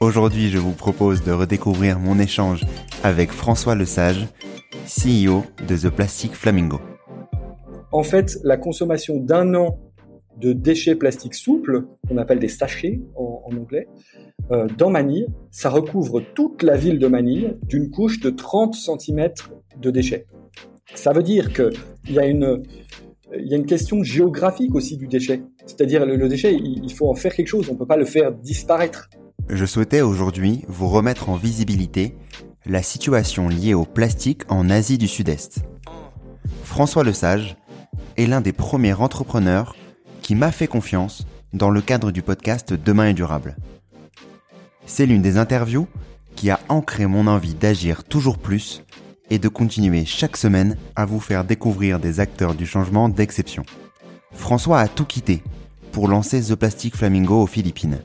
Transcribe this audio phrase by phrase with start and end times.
[0.00, 2.64] Aujourd'hui, je vous propose de redécouvrir mon échange
[3.02, 4.26] avec François Lesage,
[4.86, 6.80] CEO de The Plastic Flamingo.
[7.92, 9.78] En fait, la consommation d'un an
[10.36, 13.88] de déchets plastiques souples, qu'on appelle des sachets en, anglais,
[14.50, 19.30] euh, dans Manille, ça recouvre toute la ville de Manille d'une couche de 30 cm
[19.80, 20.26] de déchets.
[20.94, 22.62] Ça veut dire qu'il y a une,
[23.36, 25.42] y a une question géographique aussi du déchet.
[25.66, 27.68] C'est-à-dire le, le déchet, il, il, faut en faire quelque chose.
[27.70, 29.10] On peut pas le faire disparaître.
[29.50, 32.14] Je souhaitais aujourd'hui vous remettre en visibilité
[32.66, 35.60] la situation liée au plastique en Asie du Sud-Est.
[36.64, 37.56] François Lesage
[38.18, 39.74] est l'un des premiers entrepreneurs
[40.20, 43.56] qui m'a fait confiance dans le cadre du podcast Demain est durable.
[44.84, 45.88] C'est l'une des interviews
[46.36, 48.84] qui a ancré mon envie d'agir toujours plus
[49.30, 53.64] et de continuer chaque semaine à vous faire découvrir des acteurs du changement d'exception.
[54.32, 55.42] François a tout quitté
[55.90, 57.98] pour lancer The Plastic Flamingo aux Philippines.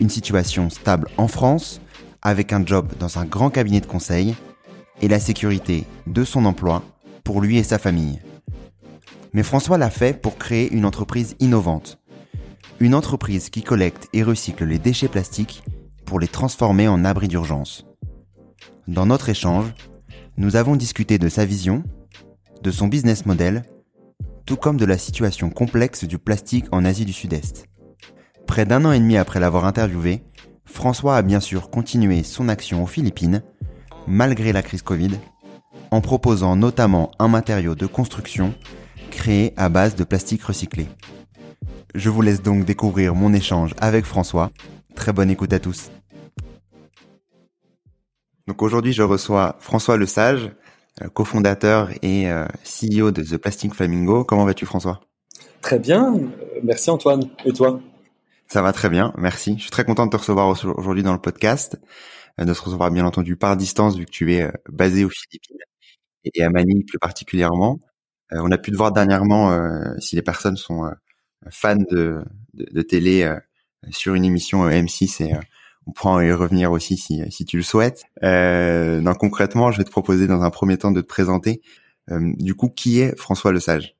[0.00, 1.80] Une situation stable en France,
[2.22, 4.34] avec un job dans un grand cabinet de conseil,
[5.00, 6.82] et la sécurité de son emploi
[7.24, 8.20] pour lui et sa famille.
[9.32, 11.98] Mais François l'a fait pour créer une entreprise innovante.
[12.80, 15.62] Une entreprise qui collecte et recycle les déchets plastiques
[16.04, 17.86] pour les transformer en abris d'urgence.
[18.88, 19.72] Dans notre échange,
[20.36, 21.84] nous avons discuté de sa vision,
[22.62, 23.64] de son business model,
[24.46, 27.66] tout comme de la situation complexe du plastique en Asie du Sud-Est.
[28.52, 30.20] Près d'un an et demi après l'avoir interviewé,
[30.66, 33.42] François a bien sûr continué son action aux Philippines,
[34.06, 35.12] malgré la crise Covid,
[35.90, 38.52] en proposant notamment un matériau de construction
[39.10, 40.86] créé à base de plastique recyclé.
[41.94, 44.50] Je vous laisse donc découvrir mon échange avec François.
[44.94, 45.90] Très bonne écoute à tous.
[48.48, 50.50] Donc aujourd'hui, je reçois François Lesage,
[51.00, 54.24] euh, cofondateur et euh, CEO de The Plastic Flamingo.
[54.24, 55.00] Comment vas-tu François?
[55.62, 56.16] Très bien,
[56.62, 57.30] merci Antoine.
[57.46, 57.80] Et toi?
[58.52, 59.54] Ça va très bien, merci.
[59.56, 60.46] Je suis très content de te recevoir
[60.76, 61.80] aujourd'hui dans le podcast,
[62.38, 65.08] euh, de se recevoir bien entendu par distance vu que tu es euh, basé aux
[65.08, 65.56] Philippines
[66.24, 67.80] et à Manille plus particulièrement.
[68.30, 69.58] Euh, on a pu te voir dernièrement,
[70.00, 70.90] si les personnes sont
[71.48, 72.22] fans de,
[72.82, 73.34] télé,
[73.90, 75.34] sur une émission M6 et
[75.86, 78.04] on pourra y revenir aussi si, tu le souhaites.
[78.20, 81.62] donc concrètement, je vais te proposer dans un premier temps de te présenter.
[82.10, 83.96] du coup, qui est François Lesage?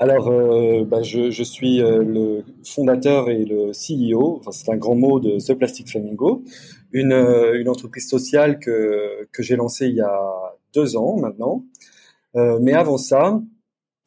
[0.00, 4.94] Alors, euh, bah, je, suis euh, le fondateur et le CEO, enfin, c'est un grand
[4.94, 6.42] mot de The Plastic Flamingo,
[6.90, 11.64] une, euh, une entreprise sociale que, que j'ai lancée il y a deux ans maintenant.
[12.34, 13.42] Mais avant ça,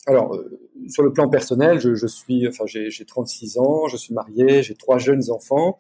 [0.08, 0.40] alors
[0.88, 4.98] sur le plan personnel, je, suis, enfin j'ai 36 ans, je suis marié, j'ai trois
[4.98, 5.78] jeunes enfants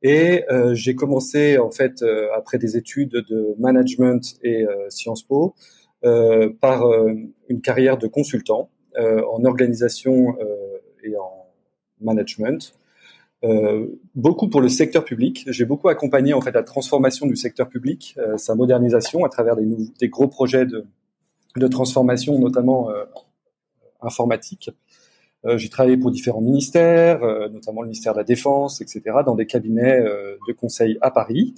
[0.00, 2.04] et j'ai commencé en fait
[2.36, 5.56] après des études de management et Sciences Po
[6.02, 6.86] par
[7.48, 11.46] une carrière de consultant en organisation euh, et en
[12.00, 12.74] management.
[13.44, 15.44] Euh, beaucoup pour le secteur public.
[15.48, 20.08] J'ai beaucoup accompagné en fait la transformation du secteur public, sa modernisation à travers des,
[20.08, 22.90] gros projets de, transformation, notamment
[24.00, 24.70] informatique.
[25.44, 29.34] Euh, j'ai travaillé pour différents ministères, euh, notamment le ministère de la Défense, etc., dans
[29.34, 31.54] des cabinets euh, de conseil à Paris.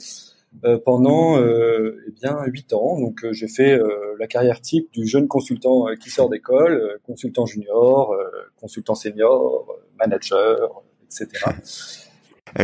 [0.62, 2.98] Euh, pendant euh, eh bien huit ans.
[2.98, 3.78] Donc euh, j'ai fait
[4.18, 8.14] la carrière type du jeune consultant qui sort d'école, consultant junior,
[8.56, 9.66] consultant senior,
[9.98, 11.28] manager, etc.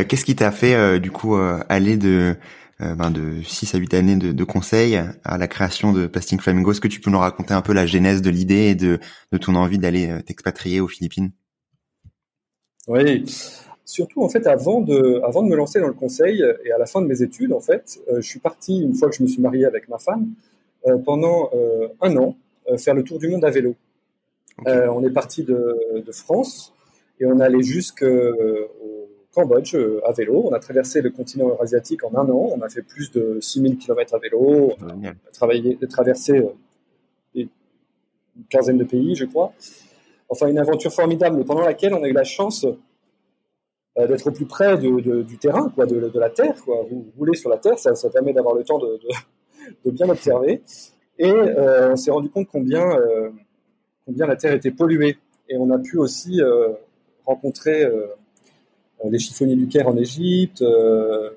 [0.07, 2.35] Qu'est-ce qui t'a fait du coup aller de
[2.79, 6.71] ben de 6 à 8 années de, de conseil à la création de Plastic Flamingo?
[6.71, 8.99] Est-ce que tu peux nous raconter un peu la genèse de l'idée et de,
[9.31, 11.31] de ton envie d'aller t'expatrier aux Philippines?
[12.87, 13.25] Oui,
[13.91, 16.85] surtout en fait avant de, avant de me lancer dans le conseil et à la
[16.85, 19.41] fin de mes études, en fait, je suis parti une fois que je me suis
[19.41, 20.29] marié avec ma femme
[21.05, 21.49] pendant
[22.01, 22.35] un an
[22.77, 23.75] faire le tour du monde à vélo.
[24.65, 26.73] on est parti de, de France
[27.19, 28.07] et on allait jusqu'au
[29.33, 30.43] Cambodge euh, à vélo.
[30.45, 32.49] On a traversé le continent eurasiatique en un an.
[32.55, 34.73] On a fait plus de 6000 km à vélo.
[34.81, 36.49] On a travaillé, traversé euh,
[37.35, 37.49] une
[38.49, 39.53] quinzaine de pays, je crois.
[40.29, 42.77] Enfin, une aventure formidable pendant laquelle on a eu la chance euh,
[43.97, 46.55] d'être au plus près du terrain, de, la terre.
[46.63, 46.85] Quoi.
[46.89, 50.61] Vous roulez sur la terre, ça, permet d'avoir le temps de, bien observer.
[51.19, 52.89] Et on s'est rendu compte combien,
[54.05, 55.17] combien la terre était polluée.
[55.49, 56.41] Et on a pu aussi
[57.25, 58.07] rencontrer euh,
[59.09, 61.31] les chiffonniers du Caire en Égypte, euh,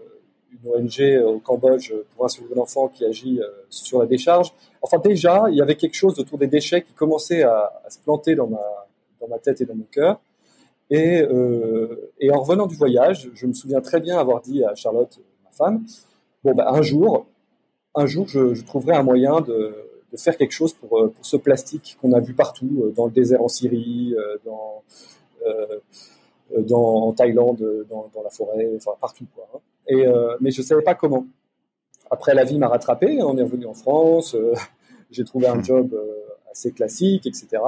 [0.53, 4.53] une ONG au Cambodge pour un sauver l'enfant qui agit euh, sur la décharge.
[4.83, 8.35] Enfin, déjà, il y avait quelque chose autour des déchets qui commençait à, se planter
[8.35, 10.21] dans ma tête et dans mon cœur.
[10.91, 11.23] Et,
[12.21, 15.51] et, en revenant du voyage, je me souviens très bien avoir dit à Charlotte, ma
[15.51, 15.85] femme,
[16.45, 17.27] bon, ben, un jour,
[17.95, 19.75] un jour, je, trouverai un moyen de,
[20.13, 23.43] de, faire quelque chose pour, pour ce plastique qu'on a vu partout, dans le désert
[23.43, 24.15] en Syrie,
[24.45, 24.83] dans,
[26.53, 29.27] euh, dans, en Thaïlande, euh, dans, dans, la forêt, enfin partout.
[29.35, 29.59] Quoi, hein.
[29.87, 31.27] Et, euh, mais je ne savais pas comment.
[32.11, 33.23] Après, la vie m'a rattrapé.
[33.23, 34.37] On est revenu en France.
[35.11, 35.65] j'ai trouvé un hmm.
[35.65, 36.01] job
[36.51, 37.63] assez classique, etc.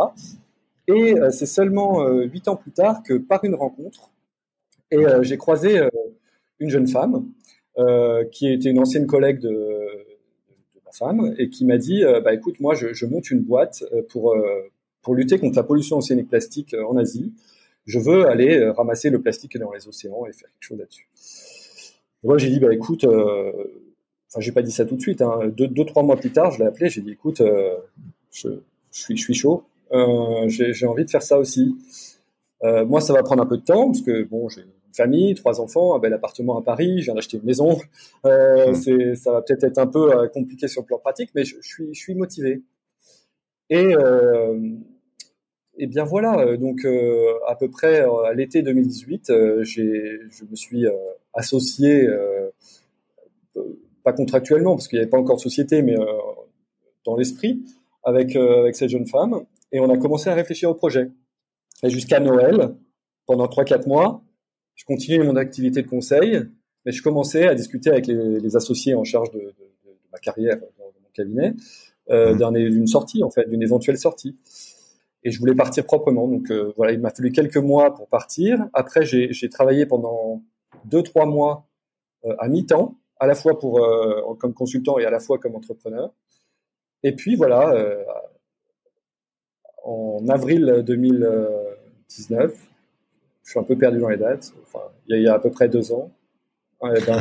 [0.88, 4.10] Et c'est seulement huit ans plus tard que par une rencontre,
[4.90, 5.80] et j'ai croisé
[6.60, 7.26] une jeune femme
[8.30, 12.60] qui était une ancienne collègue de, de ma femme et qui m'a dit bah écoute
[12.60, 14.36] moi je, je monte une boîte pour
[15.02, 17.32] pour lutter contre la pollution océanique plastique en Asie
[17.86, 21.08] je veux aller euh, ramasser le plastique dans les océans et faire quelque chose là-dessus.
[22.24, 23.52] Moi, j'ai dit, bah écoute, euh,
[24.28, 25.22] enfin, j'ai pas dit ça tout de suite.
[25.22, 26.90] Hein, deux, deux, trois mois plus tard, je l'ai appelé.
[26.90, 27.76] J'ai dit, écoute, euh,
[28.32, 28.48] je,
[28.90, 29.62] je, suis, je suis chaud.
[29.92, 31.74] Euh, j'ai envie de faire ça aussi.
[32.64, 35.34] Euh, moi, ça va prendre un peu de temps parce que bon, j'ai une famille,
[35.34, 37.78] trois enfants, un bel appartement à Paris, je viens d'acheter une maison.
[38.24, 39.14] Euh, mmh.
[39.14, 41.68] Ça va peut-être être un peu euh, compliqué sur le plan pratique, mais je, je
[41.68, 42.62] suis, je suis motivé.
[43.70, 43.94] Et
[45.78, 46.86] et bien voilà, donc
[47.46, 49.30] à peu près à l'été 2018,
[49.60, 50.86] j'ai, je me suis
[51.34, 52.08] associé,
[54.02, 55.96] pas contractuellement parce qu'il n'y avait pas encore de société, mais
[57.04, 57.60] dans l'esprit,
[58.04, 59.44] avec, avec cette jeune femme,
[59.76, 61.10] et on a commencé à réfléchir au projet.
[61.82, 62.74] Et jusqu'à Noël,
[63.26, 64.24] pendant 3-4 mois,
[64.74, 66.40] je continuais mon activité de conseil,
[66.86, 70.18] mais je commençais à discuter avec les, les associés en charge de, de, de, ma
[70.18, 71.52] carrière dans, mon cabinet,
[72.08, 72.70] euh, mmh.
[72.70, 74.38] d'une sortie, en fait, d'une éventuelle sortie
[75.24, 76.26] et je voulais partir proprement.
[76.26, 78.66] Donc euh, voilà, il m'a fallu quelques mois pour partir.
[78.72, 80.42] Après, j'ai travaillé pendant
[80.86, 81.68] deux trois mois
[82.24, 83.80] euh, à mi-temps, à la fois pour
[84.38, 86.14] comme consultant et à la fois comme entrepreneur.
[87.02, 87.74] Et puis voilà,
[89.86, 92.52] en avril 2019,
[93.44, 94.52] je suis un peu perdu dans les dates.
[94.66, 96.10] Enfin, il y a, à peu près deux ans,
[96.84, 97.20] eh ben,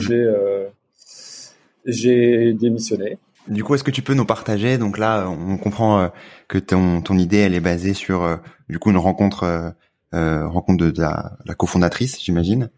[1.85, 3.19] j'ai démissionné.
[3.47, 4.79] Du coup, est-ce que tu peux nous partager?
[4.79, 6.07] Donc là, on comprend euh,
[6.47, 8.37] que ton, ton idée, elle est basée sur euh,
[8.69, 9.75] du coup une rencontre,
[10.13, 12.69] euh, rencontre de, la, la cofondatrice, j'imagine,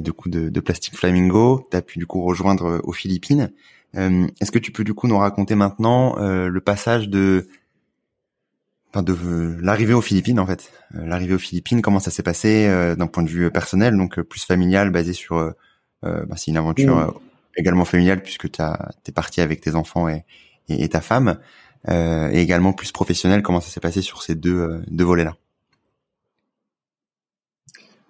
[0.00, 1.68] du coup de, Plastic Flamingo.
[1.70, 3.52] Tu as pu du coup rejoindre aux Philippines.
[3.94, 7.46] est-ce que tu peux du coup nous raconter maintenant le passage de
[8.90, 12.66] Enfin, de l'arrivée aux Philippines en fait, l'arrivée aux Philippines, comment ça s'est passé
[12.96, 15.52] d'un point de vue personnel, donc plus familial, basé sur,
[16.02, 17.12] bah, c'est une aventure mmh.
[17.58, 20.24] également familiale puisque tu es parti avec tes enfants et,
[20.68, 21.38] et, ta femme,
[21.88, 23.42] euh, et également plus professionnel.
[23.42, 25.36] Comment ça s'est passé sur ces deux, euh, deux volets-là?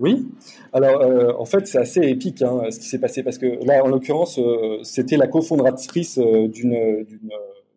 [0.01, 0.29] Oui,
[0.73, 3.83] alors euh, en fait c'est assez épique hein, ce qui s'est passé parce que là
[3.83, 7.05] en l'occurrence euh, c'était la cofondatrice euh, d'une,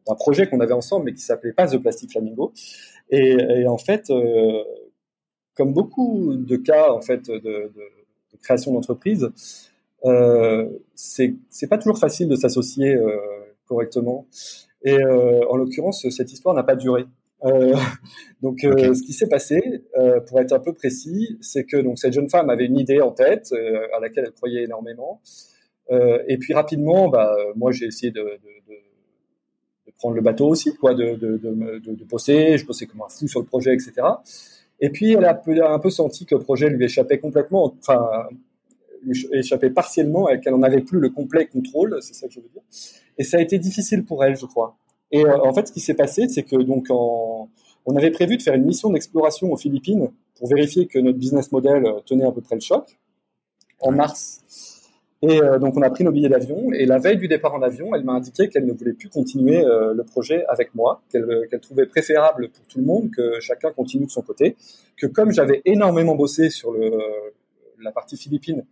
[0.07, 2.53] d'un projet qu'on avait ensemble mais qui s'appelait pas The Plastic Flamingo
[3.11, 4.11] et, et en fait
[5.55, 7.71] comme beaucoup de cas en fait de, de,
[8.31, 9.29] de création d'entreprise
[10.05, 13.17] euh, c'est pas toujours facile de s'associer euh,
[13.67, 14.27] correctement.
[14.83, 17.05] Et euh, en l'occurrence, cette histoire n'a pas duré.
[17.43, 17.75] Euh,
[18.41, 21.99] donc, euh, ce qui s'est passé, euh, pour être un peu précis, c'est que donc
[21.99, 23.53] cette jeune femme avait une idée en tête
[23.95, 25.21] à laquelle elle croyait énormément.
[25.91, 28.39] et puis rapidement, bah, moi, j'ai essayé de,
[30.01, 32.57] prendre le bateau aussi, quoi, de, de, de, de, bosser.
[32.57, 33.93] Je bossais comme un fou sur le projet, etc.
[34.79, 35.39] Et puis, elle a
[35.71, 37.73] un peu, senti que le projet lui échappait complètement.
[37.79, 38.03] Enfin,
[39.03, 42.39] lui échappait partiellement et qu'elle n'en avait plus le complet contrôle, c'est ça que je
[42.39, 42.63] veux dire.
[43.17, 44.75] Et ça a été difficile pour elle, je crois.
[45.11, 48.41] Et euh, en fait, ce qui s'est passé, c'est que donc on avait prévu de
[48.41, 52.31] faire une mission d'exploration aux Philippines pour vérifier que notre business model euh, tenait à
[52.31, 52.97] peu près le choc.
[53.79, 54.80] en mars.
[55.23, 57.93] Et donc on a pris nos billets d'avion et la veille du départ en avion,
[57.93, 62.49] elle m'a indiqué qu'elle ne voulait plus continuer le projet avec moi, qu'elle trouvait préférable
[62.49, 64.55] pour tout le monde que chacun continue de son côté,
[64.97, 66.91] que comme j'avais énormément bossé sur le,
[67.83, 68.65] la partie philippine,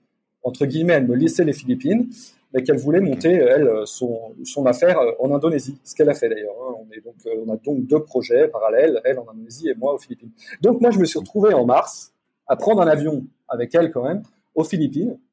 [0.44, 2.10] entre guillemets, elle me laissait les Philippines,
[2.54, 6.56] mais qu'elle voulait monter, elle, son, son affaire en Indonésie, ce qu'elle a fait d'ailleurs.
[6.62, 6.76] Hein.
[6.80, 7.16] On, donc,
[7.46, 10.32] on a donc deux projets parallèles, elle en Indonésie et moi aux Philippines.
[10.62, 12.14] Donc moi, je me suis retrouvé en mars
[12.48, 14.24] à prendre un avion avec elle quand même
[14.56, 15.29] aux Philippines euh,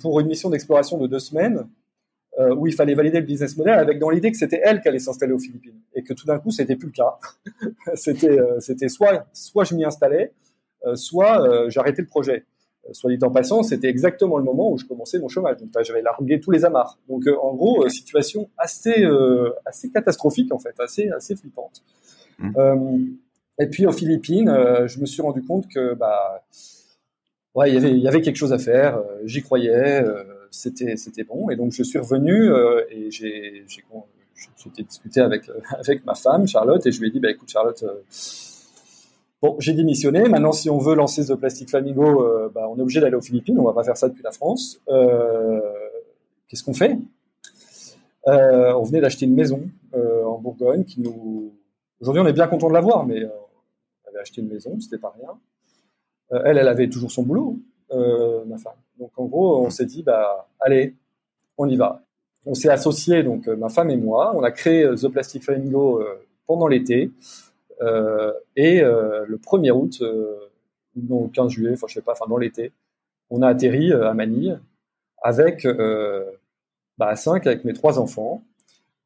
[0.00, 1.66] pour une mission d'exploration de deux semaines
[2.38, 4.88] euh, où il fallait valider le business model avec dans l'idée que c'était elle qui
[4.88, 7.18] allait s'installer aux Philippines et que tout d'un coup, c'était plus le cas.
[7.94, 10.32] c'était, euh, c'était soit, soit je m'y installais,
[10.86, 12.44] euh, soit j'arrêtais le projet
[12.92, 15.56] soit dit en passant, c'était exactement le moment où je commençais mon chômage.
[15.58, 16.98] Donc j'avais largué tous les amarres.
[17.08, 21.82] Donc euh, en gros, euh, situation assez euh, assez catastrophique en fait, assez assez flippante.
[22.40, 23.16] Mmh.
[23.58, 24.48] et puis aux Philippines,
[24.86, 26.44] je me suis rendu compte que bah
[27.66, 29.02] il y avait quelque chose à faire.
[29.24, 30.04] J'y croyais,
[30.50, 31.50] c'était c'était bon.
[31.50, 32.50] Et donc je suis revenu
[32.90, 33.64] et j'ai
[34.78, 37.84] discuté avec ma femme Charlotte et je lui ai dit bah écoute Charlotte
[39.40, 40.28] Bon, j'ai démissionné.
[40.28, 43.20] Maintenant, si on veut lancer The Plastic Flamingo, euh, bah, on est obligé d'aller aux
[43.20, 43.56] Philippines.
[43.60, 44.80] On va pas faire ça depuis la France.
[44.88, 45.60] Euh,
[46.48, 46.98] Qu'est-ce qu'on fait?
[48.26, 49.62] Euh, On venait d'acheter une maison
[49.94, 51.52] euh, en Bourgogne qui nous.
[52.00, 53.28] Aujourd'hui, on est bien content de l'avoir, mais euh,
[54.04, 55.38] on avait acheté une maison, c'était pas rien.
[56.30, 57.58] Elle, elle avait toujours son boulot,
[57.90, 58.74] ma femme.
[58.98, 60.94] Donc, en gros, on s'est dit, bah, allez,
[61.56, 62.02] on y va.
[62.46, 64.32] On s'est associés, donc ma femme et moi.
[64.34, 66.02] On a créé The Plastic Flamingo
[66.46, 67.12] pendant l'été.
[67.80, 70.34] Euh, et euh, le 1er août, euh,
[70.96, 72.72] non, le 15 juillet, enfin je sais pas, enfin dans l'été,
[73.30, 74.58] on a atterri à Manille
[75.22, 75.66] avec
[76.96, 78.42] bah, 5 avec mes trois enfants.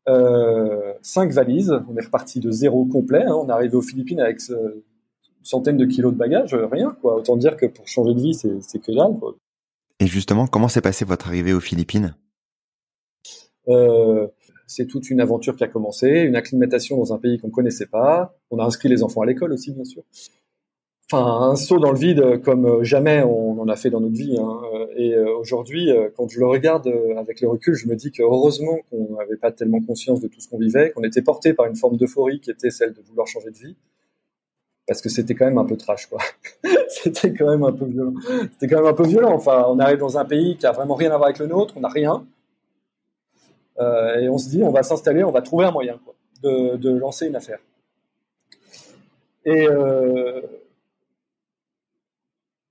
[0.08, 1.72] Euh, cinq valises.
[1.88, 3.22] On est reparti de zéro complet.
[3.24, 3.34] Hein.
[3.34, 4.40] On est arrivé aux Philippines avec
[5.42, 6.96] centaine de kilos de bagages, rien.
[7.00, 7.16] Quoi.
[7.16, 9.18] Autant dire que pour changer de vie, c'est que dalle.
[9.18, 9.34] Quoi.
[10.00, 12.16] Et justement, comment s'est passé votre arrivée aux Philippines?
[13.68, 14.26] Euh,
[14.66, 18.34] c'est toute une aventure qui a commencé, une acclimatation dans un pays qu'on connaissait pas.
[18.50, 20.02] On a inscrit les enfants à l'école aussi, bien sûr.
[21.12, 24.36] Enfin, un saut dans le vide comme jamais on en a fait dans notre vie.
[24.38, 24.60] Hein.
[24.96, 28.12] Et euh, aujourd'hui, euh, quand je le regarde euh, avec le recul, je me dis
[28.12, 31.54] que heureusement qu'on n'avait pas tellement conscience de tout ce qu'on vivait, qu'on était porté
[31.54, 33.76] par une forme d'euphorie qui était celle de vouloir changer de vie
[34.92, 36.20] parce que c'était quand même un peu trash quoi.
[36.88, 38.14] c'était quand même un peu violent.
[38.52, 39.34] C'était quand même un peu violent.
[39.34, 41.74] Enfin, on arrive dans un pays qui a vraiment rien à voir avec le nôtre,
[41.76, 42.24] on n'a rien.
[43.80, 45.98] Euh, et on se dit, on va s'installer, on va trouver un moyen
[46.42, 47.58] de, lancer une affaire.
[49.44, 50.40] Et euh,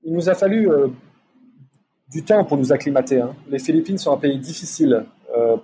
[0.04, 0.88] il nous a fallu euh,
[2.10, 3.20] du temps pour nous acclimater.
[3.20, 3.36] Hein.
[3.50, 5.06] Les Philippines sont un pays difficile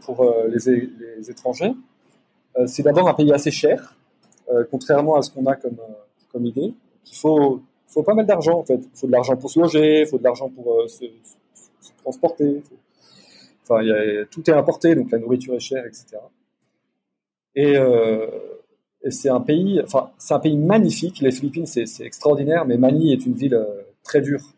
[0.02, 1.74] pour les, étrangers.
[2.68, 3.98] c'est d'abord un pays assez cher,
[4.72, 5.78] contrairement à ce qu'on a comme,
[6.38, 6.74] comme idée.
[7.12, 7.62] Il faut,
[8.06, 8.80] pas mal d'argent en fait.
[8.94, 11.06] Il faut de l'argent pour se loger, il faut de l'argent pour se,
[12.04, 12.62] transporter.
[13.64, 13.82] Enfin,
[14.30, 16.18] tout est importé, donc la nourriture est chère, etc.
[17.58, 18.28] Euh,
[19.04, 21.20] et, c'est un pays, enfin, c'est un pays magnifique.
[21.22, 23.66] Les Philippines, c'est extraordinaire, mais Manille est une ville euh,
[24.04, 24.54] très dure.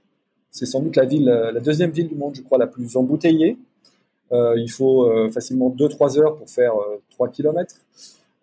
[0.51, 3.57] C'est sans doute la euh, deuxième ville du monde, je crois, la plus embouteillée.
[4.31, 6.74] il faut facilement 2-3 heures pour faire
[7.12, 7.29] 3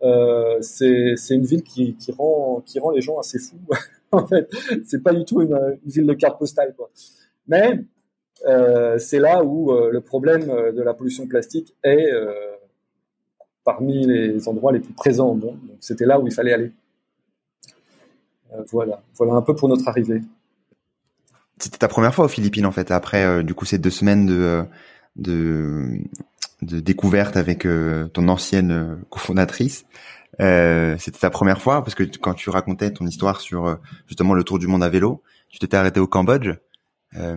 [0.01, 0.59] km.
[0.61, 2.63] c'est une ville qui, rend,
[2.95, 3.61] les gens assez fous.
[4.13, 4.49] en fait,
[4.85, 6.75] c'est pas du tout une, ville de carte postale.
[7.49, 7.85] Mais
[8.47, 12.11] euh, c'est là où euh, le problème euh, de la pollution plastique est
[13.65, 15.35] parmi les endroits les plus présents.
[15.35, 16.73] Donc c'était là où il fallait aller.
[18.71, 20.23] voilà, voilà un peu pour notre arrivée.
[21.59, 24.27] C'était ta première fois aux Philippines en fait, après du coup ces deux semaines
[25.17, 25.99] de,
[26.63, 27.67] de découverte avec
[28.13, 29.85] ton ancienne cofondatrice.
[30.41, 34.45] Euh, c'était ta première fois parce que quand tu racontais ton histoire sur justement le
[34.45, 36.51] tour du monde à vélo, tu t'étais arrêté au Cambodge.
[37.17, 37.37] Euh,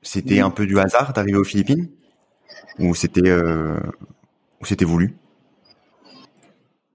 [0.00, 1.88] c'était un peu du hasard d'arriver aux Philippines?
[2.78, 3.78] Ou c'était euh,
[4.60, 5.16] ou c'était voulu?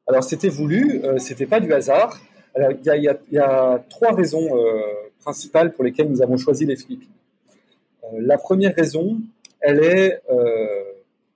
[0.08, 2.20] Alors c'était voulu, euh, c'était pas du hasard.
[2.58, 4.82] il y, y a, trois raisons euh,
[5.20, 7.10] principales pour lesquelles nous avons choisi les Philippines.
[8.04, 9.20] Euh, la première raison,
[9.68, 10.22] elle est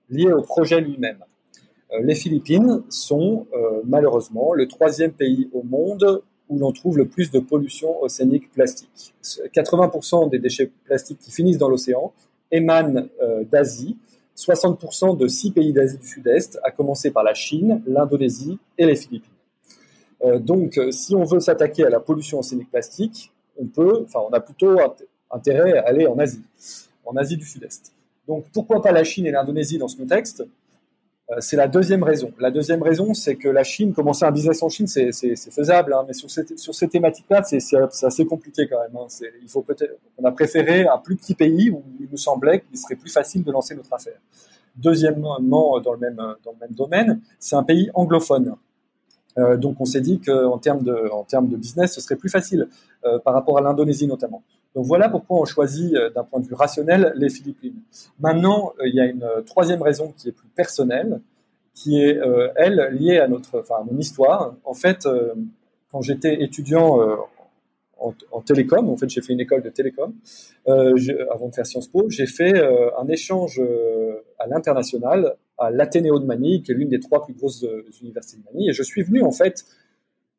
[0.08, 1.22] liée au projet lui-même.
[2.00, 3.46] les Philippines sont
[3.84, 9.14] malheureusement le troisième pays au monde où l'on trouve le plus de pollution océanique plastique.
[9.22, 12.12] 80% des déchets plastiques qui finissent dans l'océan
[12.50, 13.96] émanent euh, d'Asie,
[14.36, 18.96] 60% de six pays d'Asie du Sud-Est, à commencer par la Chine, l'Indonésie et les
[18.96, 19.30] Philippines.
[20.24, 24.32] Euh, donc, euh, si on veut s'attaquer à la pollution océanique plastique, on peut, on
[24.32, 24.78] a plutôt
[25.30, 26.42] intérêt à aller en Asie,
[27.04, 27.92] en Asie du Sud-Est.
[28.26, 30.44] Donc, pourquoi pas la Chine et l'Indonésie dans ce contexte?
[31.38, 32.30] C'est la deuxième raison.
[32.38, 35.12] La deuxième raison, c'est que la Chine, commencer un business en Chine, c'est
[35.50, 38.94] faisable, hein, mais sur, sur ces thématiques-là, c'est assez compliqué quand même.
[38.96, 39.06] Hein.
[39.40, 42.76] Il faut peut-être, on a préféré un plus petit pays où il nous semblait qu'il
[42.76, 44.18] serait plus facile de lancer notre affaire.
[44.76, 48.56] Deuxièmement, dans le même dans le même domaine, c'est un pays anglophone.
[49.38, 52.28] Euh, donc on s'est dit qu'en termes de en termes de business, ce serait plus
[52.28, 52.68] facile
[53.04, 54.42] euh, par rapport à l'Indonésie notamment.
[54.74, 57.80] Donc voilà pourquoi on choisit euh, d'un point de vue rationnel les Philippines.
[58.20, 61.20] Maintenant, il y a une troisième raison qui est plus personnelle,
[61.74, 62.18] qui est
[62.56, 64.54] elle liée à notre enfin à mon histoire.
[64.64, 65.08] En fait,
[65.90, 67.00] quand j'étais étudiant
[68.30, 68.88] en, télécom.
[68.88, 70.14] En fait, j'ai fait une école de télécom
[70.68, 70.94] euh,
[71.30, 72.08] avant de faire Sciences Po.
[72.08, 76.88] J'ai fait euh, un échange euh, à l'international à l'Athénéo de Manille, qui est l'une
[76.88, 77.64] des trois plus grosses
[78.02, 78.70] universités de Manille.
[78.70, 79.64] Et je suis venu en fait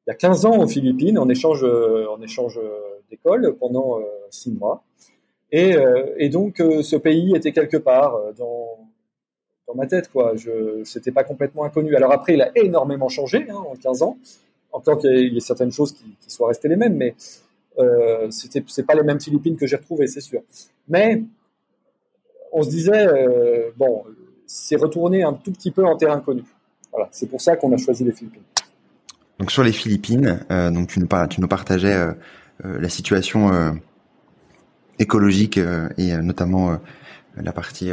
[0.06, 2.60] il y a 15 ans aux Philippines en échange en échange
[3.14, 4.84] d'école pendant six mois.
[5.52, 5.76] Et,
[6.18, 8.80] et donc ce pays était quelque part dans
[9.68, 10.34] dans ma tête quoi.
[10.36, 11.96] Je c'était pas complètement inconnu.
[11.96, 14.18] Alors après il a énormément changé hein, en 15 ans.
[14.72, 17.14] Encore qu'il y ait certaines choses qui, qui, soient restées les mêmes, mais
[17.78, 20.42] euh, c'était c'est pas les mêmes Philippines que j'ai retrouvées, c'est sûr.
[20.88, 21.22] Mais
[22.52, 24.04] on se disait euh, bon,
[24.48, 26.44] c'est retourner un tout petit peu en terrain connu.
[26.92, 28.44] Voilà, c'est pour ça qu'on a choisi les Philippines.
[29.40, 32.14] Donc sur les Philippines, euh, donc tu nous, tu nous partageais euh, euh,
[32.64, 33.72] la situation euh,
[35.00, 35.58] écologique
[35.98, 36.80] et notamment
[37.36, 37.92] la partie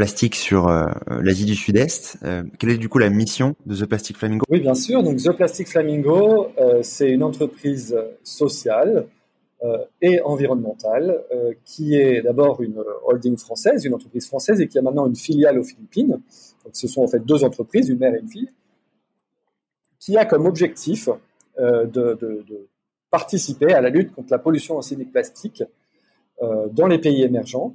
[0.00, 0.86] plastique sur euh,
[1.20, 2.16] l'Asie du Sud-Est.
[2.24, 4.46] Euh, quelle est du coup la mission de The Plastic Flamingo?
[4.48, 5.02] Oui, bien sûr.
[5.02, 9.06] Donc The Plastic Flamingo, euh, c'est une entreprise sociale
[10.00, 11.22] et environnementale
[11.66, 15.58] qui est d'abord une holding française, une entreprise française et qui a maintenant une filiale
[15.58, 16.18] aux Philippines.
[16.64, 18.48] Donc ce sont en fait deux entreprises, une mère et une fille,
[19.98, 21.10] qui a comme objectif
[21.58, 22.42] de, de,
[23.10, 25.62] participer à la lutte contre la pollution arsenic plastique
[26.72, 27.74] dans les pays émergents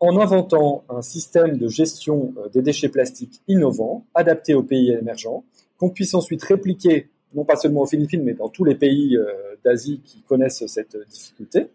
[0.00, 5.44] en inventant un système de gestion euh, des déchets plastiques innovant, adapté aux pays émergents,
[5.78, 9.26] qu'on puisse ensuite répliquer, non pas seulement aux Philippines, mais dans tous les pays euh,
[9.64, 11.68] d'Asie qui connaissent cette difficulté,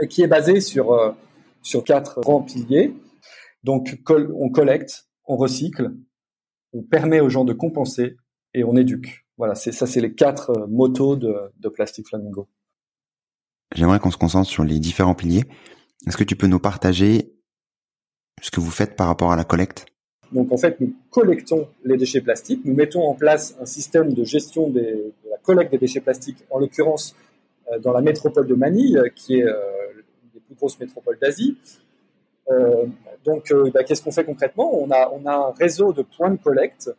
[0.00, 1.12] et qui est basé sur, euh,
[1.62, 2.94] sur quatre grands piliers.
[3.64, 5.92] Donc, on collecte, on recycle,
[6.72, 8.16] on permet aux gens de compenser
[8.54, 9.25] et on éduque.
[9.38, 12.48] Voilà, c'est ça, c'est les quatre motos de, de Plastic Flamingo.
[13.74, 15.44] J'aimerais qu'on se concentre sur les différents piliers.
[16.06, 17.34] Est-ce que tu peux nous partager
[18.40, 19.86] ce que vous faites par rapport à la collecte?
[20.32, 24.24] Donc en fait, nous collectons les déchets plastiques, nous mettons en place un système de
[24.24, 27.14] gestion des, de la collecte des déchets plastiques, en l'occurrence
[27.70, 29.54] euh, dans la métropole de Manille, qui est euh,
[30.24, 31.56] une des plus grosses métropoles d'Asie.
[32.50, 32.86] Euh,
[33.24, 34.76] donc, euh, bah, qu'est-ce qu'on fait concrètement?
[34.80, 36.94] On a, on a un réseau de points de collecte euh,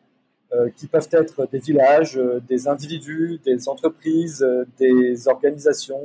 [0.77, 4.47] qui peuvent être des villages, euh, des individus, des entreprises,
[4.79, 6.01] des organisations,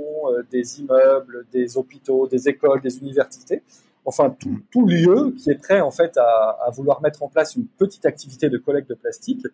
[0.50, 3.62] des immeubles, des hôpitaux, des écoles, des universités
[4.04, 4.34] enfin
[4.70, 8.48] tout, lieu qui est prêt en fait à, vouloir mettre en place une petite activité
[8.48, 9.46] de collecte de plastique,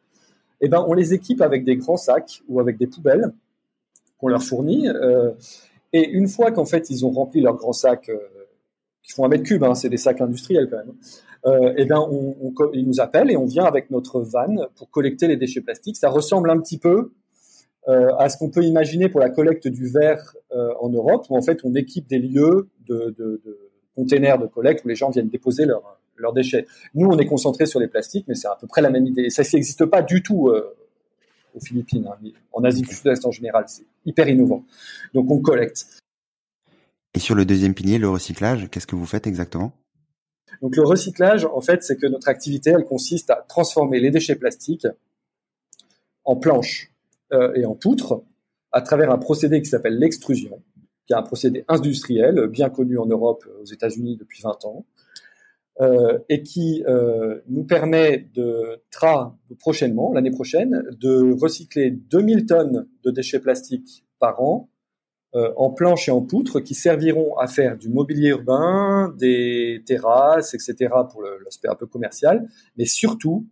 [0.61, 3.33] eh ben on les équipe avec des grands sacs ou avec des poubelles
[4.18, 4.88] qu'on leur fournit.
[4.88, 5.33] Euh,
[5.92, 8.18] et une fois qu'en fait ils ont rempli leurs grands sacs euh,
[9.09, 10.94] qui font un mètre cube, hein, c'est des sacs industriels quand même.
[11.47, 12.05] Euh, eh ben
[12.75, 15.97] ils nous appellent et on vient avec notre van pour collecter les déchets plastiques.
[15.97, 17.12] Ça ressemble un petit peu
[18.18, 21.61] à ce qu'on peut imaginer pour la collecte du verre en Europe, où en fait
[21.64, 23.40] on équipe des lieux de,
[23.97, 26.66] containers de collecte où les gens viennent déposer leurs leurs déchets.
[26.94, 29.23] Nous, on est concentré sur les plastiques, mais c'est à peu près la même idée.
[29.23, 30.77] Et ça n'existe pas du tout euh,
[31.55, 33.64] aux Philippines, hein, en Asie du Sud-Est en général.
[33.66, 34.64] C'est hyper innovant.
[35.14, 35.97] Donc, on collecte.
[37.18, 39.72] Et sur le deuxième pilier, le recyclage, qu'est-ce que vous faites exactement?
[40.62, 44.37] Donc, le recyclage, en fait, c'est que notre activité, elle consiste à transformer les déchets
[44.37, 44.87] plastiques
[46.22, 46.92] en planches
[47.33, 48.22] euh, et en poutres
[48.70, 50.62] à travers un procédé qui s'appelle l'extrusion
[51.09, 54.87] qui est un procédé industriel bien connu en Europe, aux États-Unis depuis 20 ans,
[55.81, 58.81] euh, et qui euh, nous permet de
[59.59, 64.68] prochainement, l'année prochaine, de recycler 2000 tonnes de déchets plastiques par an
[65.35, 70.55] euh, en planches et en poutres qui serviront à faire du mobilier urbain, des terrasses,
[70.55, 70.88] etc.
[71.11, 73.47] pour l'aspect un peu commercial, mais surtout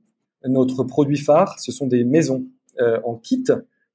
[0.44, 2.44] notre produit phare, ce sont des maisons
[2.80, 3.44] euh, en kit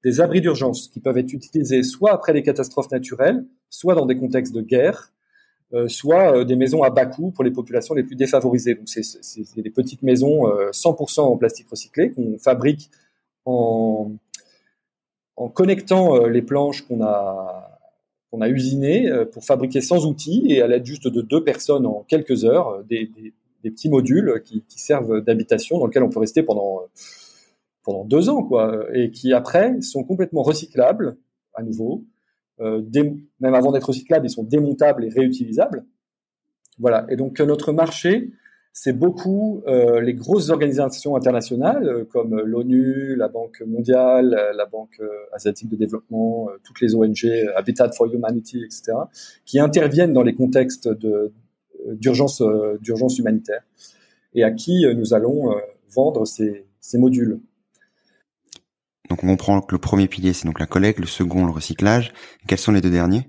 [0.04, 4.18] des abris d'urgence qui peuvent être utilisés soit après des catastrophes naturelles, soit dans des
[4.18, 5.14] contextes de guerre,
[5.74, 8.76] euh, soit euh, des maisons à bas coût pour les populations les plus défavorisées.
[8.76, 12.90] Donc c'est des petites maisons 100% euh, en plastique recyclé qu'on fabrique
[13.46, 14.12] en,
[15.38, 17.71] en connectant les planches qu'on a
[18.32, 22.06] qu'on a usinées pour fabriquer sans outils et à l'aide juste de deux personnes en
[22.08, 26.20] quelques heures des, des, des petits modules qui, qui servent d'habitation dans lesquels on peut
[26.20, 26.82] rester pendant
[27.84, 31.18] pendant deux ans, quoi, et qui après sont complètement recyclables
[31.54, 32.06] à nouveau.
[32.60, 32.82] Euh,
[33.40, 35.86] même avant d'être recyclables, ils sont démontables et réutilisables.
[36.78, 37.06] Voilà.
[37.10, 38.32] Et donc notre marché,
[38.74, 45.02] c'est beaucoup euh, les grosses organisations internationales euh, comme l'ONU, la Banque mondiale, la Banque
[45.34, 48.94] asiatique de développement, toutes les ONG, Habitat for Humanity, etc.,
[49.46, 50.90] qui interviennent dans les contextes
[51.88, 52.44] d'urgence
[52.80, 53.64] d'urgence humanitaire
[54.34, 55.56] et à qui nous allons
[55.90, 57.40] vendre ces, ces modules.
[59.10, 62.14] Donc on comprend que le premier pilier c'est donc la collecte, le second le recyclage.
[62.48, 63.28] Quels sont les deux derniers?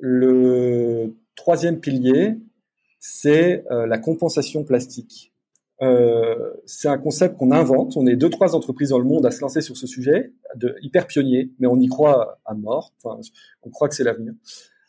[0.00, 2.38] Le troisième pilier
[2.98, 5.32] c'est euh, la compensation plastique.
[5.80, 7.96] Euh, c'est un concept qu'on invente.
[7.96, 10.74] On est deux, trois entreprises dans le monde à se lancer sur ce sujet, de
[10.82, 12.92] hyper pionniers, mais on y croit à mort.
[13.02, 13.20] Enfin,
[13.62, 14.32] on croit que c'est l'avenir.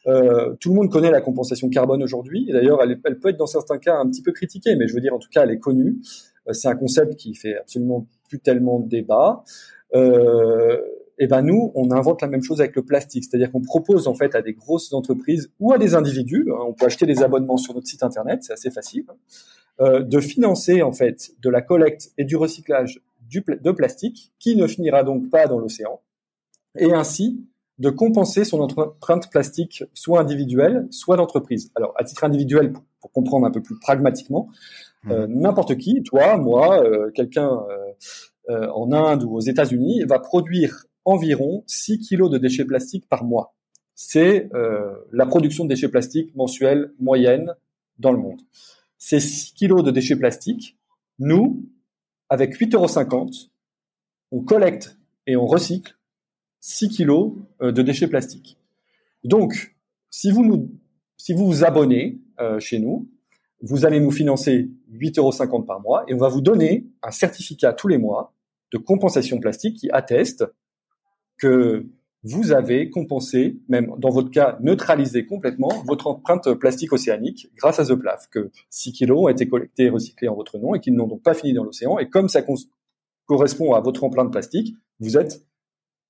[0.08, 2.48] Euh, tout le monde connaît la compensation carbone aujourd'hui.
[2.52, 5.14] D'ailleurs, elle, peut être dans certains cas un petit peu critiquée, mais je veux dire,
[5.14, 5.98] en tout cas, elle est connue.
[6.48, 9.44] Euh, c'est un concept qui fait absolument plus tellement de débat.
[9.94, 10.80] Euh,
[11.22, 14.16] et ben nous, on invente la même chose avec le plastique, c'est-à-dire qu'on propose en
[14.16, 17.58] fait à des grosses entreprises ou à des individus, hein, on peut acheter des abonnements
[17.58, 19.06] sur notre site internet, c'est assez facile,
[19.82, 24.56] euh, de financer en fait de la collecte et du recyclage du, de plastique qui
[24.56, 26.00] ne finira donc pas dans l'océan,
[26.78, 27.46] et ainsi
[27.80, 31.70] de compenser son empreinte plastique soit individuelle, soit d'entreprise.
[31.76, 34.50] Alors à titre individuel, pour, comprendre un peu plus pragmatiquement,
[35.10, 35.40] euh, mmh.
[35.40, 37.62] n'importe qui, toi, moi, euh, quelqu'un
[38.50, 43.56] en Inde ou aux États-Unis, va produire environ 6 kilos de déchets plastiques par mois.
[43.96, 47.56] C'est euh, la production de déchets plastiques mensuelle moyenne
[47.98, 48.42] dans le monde.
[48.98, 50.78] Ces 6 kilos de déchets plastiques,
[51.18, 51.66] nous,
[52.30, 53.30] avec 8,50 euros,
[54.32, 55.98] on collecte et on recycle
[56.62, 58.58] 6 kilos euh, de déchets plastiques.
[59.24, 59.76] Donc,
[60.10, 60.70] si vous
[61.28, 63.10] vous abonnez euh, chez nous,
[63.62, 67.74] vous allez nous financer 8,50 euros par mois et on va vous donner un certificat
[67.74, 68.34] tous les mois
[68.72, 70.46] de compensation plastique qui atteste
[71.40, 71.88] que
[72.24, 77.86] vous avez compensé, même dans votre cas neutralisé complètement, votre empreinte plastique océanique grâce à
[77.86, 80.92] The Plaf, que 6 kilos ont été collectés et recyclés en votre nom et qui
[80.92, 81.98] n'ont donc pas fini dans l'océan.
[81.98, 82.42] Et comme ça
[83.26, 85.46] correspond à votre empreinte plastique, vous êtes,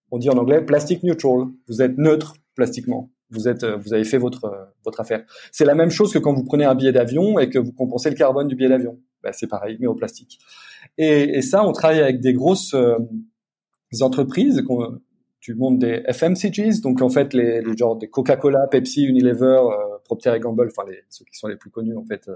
[0.10, 1.46] on dit en anglais, plastic neutral.
[1.68, 3.12] Vous êtes neutre plastiquement.
[3.30, 5.24] Vous êtes, vous avez fait votre votre affaire.
[5.52, 8.10] C'est la même chose que quand vous prenez un billet d'avion et que vous compensez
[8.10, 9.00] le carbone du billet d'avion.
[9.22, 10.40] Ben, c'est pareil, mais au plastique.
[10.98, 12.98] Et, et, ça, on travaille avec des grosses euh,
[14.02, 14.64] entreprises
[15.42, 19.98] du monde des FMCGs, donc en fait les, les genres des Coca-Cola, Pepsi, Unilever, euh,
[20.04, 22.36] Procter Gamble, enfin les, ceux qui sont les plus connus en fait, euh,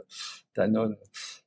[0.55, 0.95] Danone.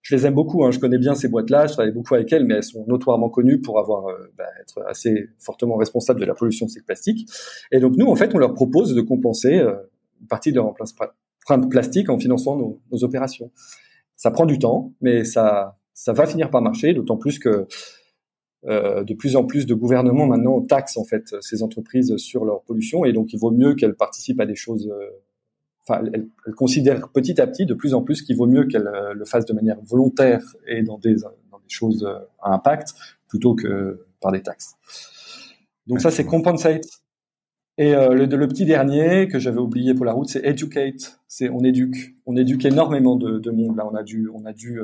[0.02, 2.44] Je les aime beaucoup, hein, je connais bien ces boîtes-là, je travaille beaucoup avec elles,
[2.44, 6.34] mais elles sont notoirement connues pour avoir euh, bah, être assez fortement responsables de la
[6.34, 7.28] pollution de ces plastiques.
[7.72, 9.74] Et donc nous en fait on leur propose de compenser euh,
[10.20, 13.50] une partie de leur empreinte plastique en finançant nos, nos, opérations.
[14.16, 17.66] Ça prend du temps, mais ça ça va finir par marcher, d'autant plus que
[18.64, 22.62] euh, de plus en plus de gouvernements maintenant taxent en fait ces entreprises sur leur
[22.62, 24.88] pollution et donc il vaut mieux qu'elles participent à des choses.
[24.88, 25.10] Euh,
[25.86, 29.14] enfin, elles, considèrent petit à petit de plus en plus qu'il vaut mieux qu'elles euh,
[29.14, 32.04] le fassent de manière volontaire et dans des, dans des choses
[32.40, 32.94] à impact
[33.28, 34.74] plutôt que par des taxes.
[35.86, 36.86] Donc ça c'est compensate.
[37.78, 41.20] Et le, le, petit dernier que j'avais oublié pour la route, c'est educate.
[41.28, 43.76] C'est on éduque, on éduque énormément de, de monde.
[43.76, 44.80] Là, on a dû, on a dû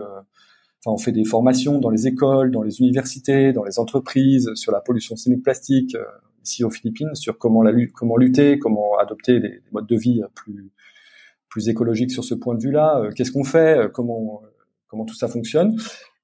[0.84, 4.80] On fait des formations dans les écoles, dans les universités, dans les entreprises sur la
[4.80, 6.04] pollution chimique plastique euh,
[6.44, 10.22] ici aux Philippines, sur comment, la, comment lutter, comment adopter des, des, modes de vie
[10.34, 10.70] plus
[11.48, 12.98] plus écologiques sur ce point de vue-là.
[12.98, 14.42] Euh, qu'est-ce qu'on fait euh, Comment
[14.88, 15.76] comment tout ça fonctionne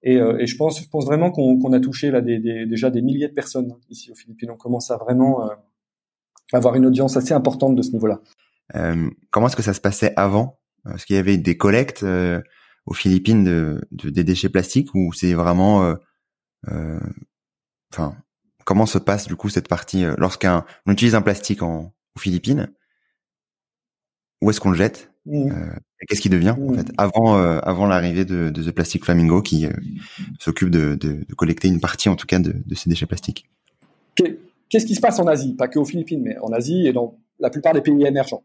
[0.02, 3.74] et, je pense, je pense vraiment qu'on a touché là déjà des milliers de personnes
[3.90, 4.50] ici aux Philippines.
[4.50, 5.54] On commence à vraiment euh,
[6.52, 8.20] avoir une audience assez importante de ce niveau-là.
[8.76, 10.58] Euh, comment est-ce que ça se passait avant?
[10.94, 12.04] Est-ce qu'il y avait des collectes
[12.88, 15.94] aux Philippines de, de des déchets plastiques ou c'est vraiment, euh,
[16.68, 16.98] euh,
[17.92, 18.16] enfin,
[18.64, 22.72] comment se passe du coup cette partie euh, lorsqu'on utilise un plastique en, aux Philippines?
[24.40, 25.12] Où est-ce qu'on le jette?
[25.27, 25.51] Mmh.
[26.09, 26.77] Qu'est-ce qui devient en mmh.
[26.77, 29.66] fait avant avant l'arrivée de, de, The Plastic Flamingo qui
[30.38, 33.51] s'occupe de, de, de, collecter une partie en tout cas de, de ces déchets plastiques?
[34.70, 35.55] Qu'est-ce qui se passe en Asie?
[35.55, 38.44] Pas que aux Philippines, mais en Asie et dans la plupart des pays émergents.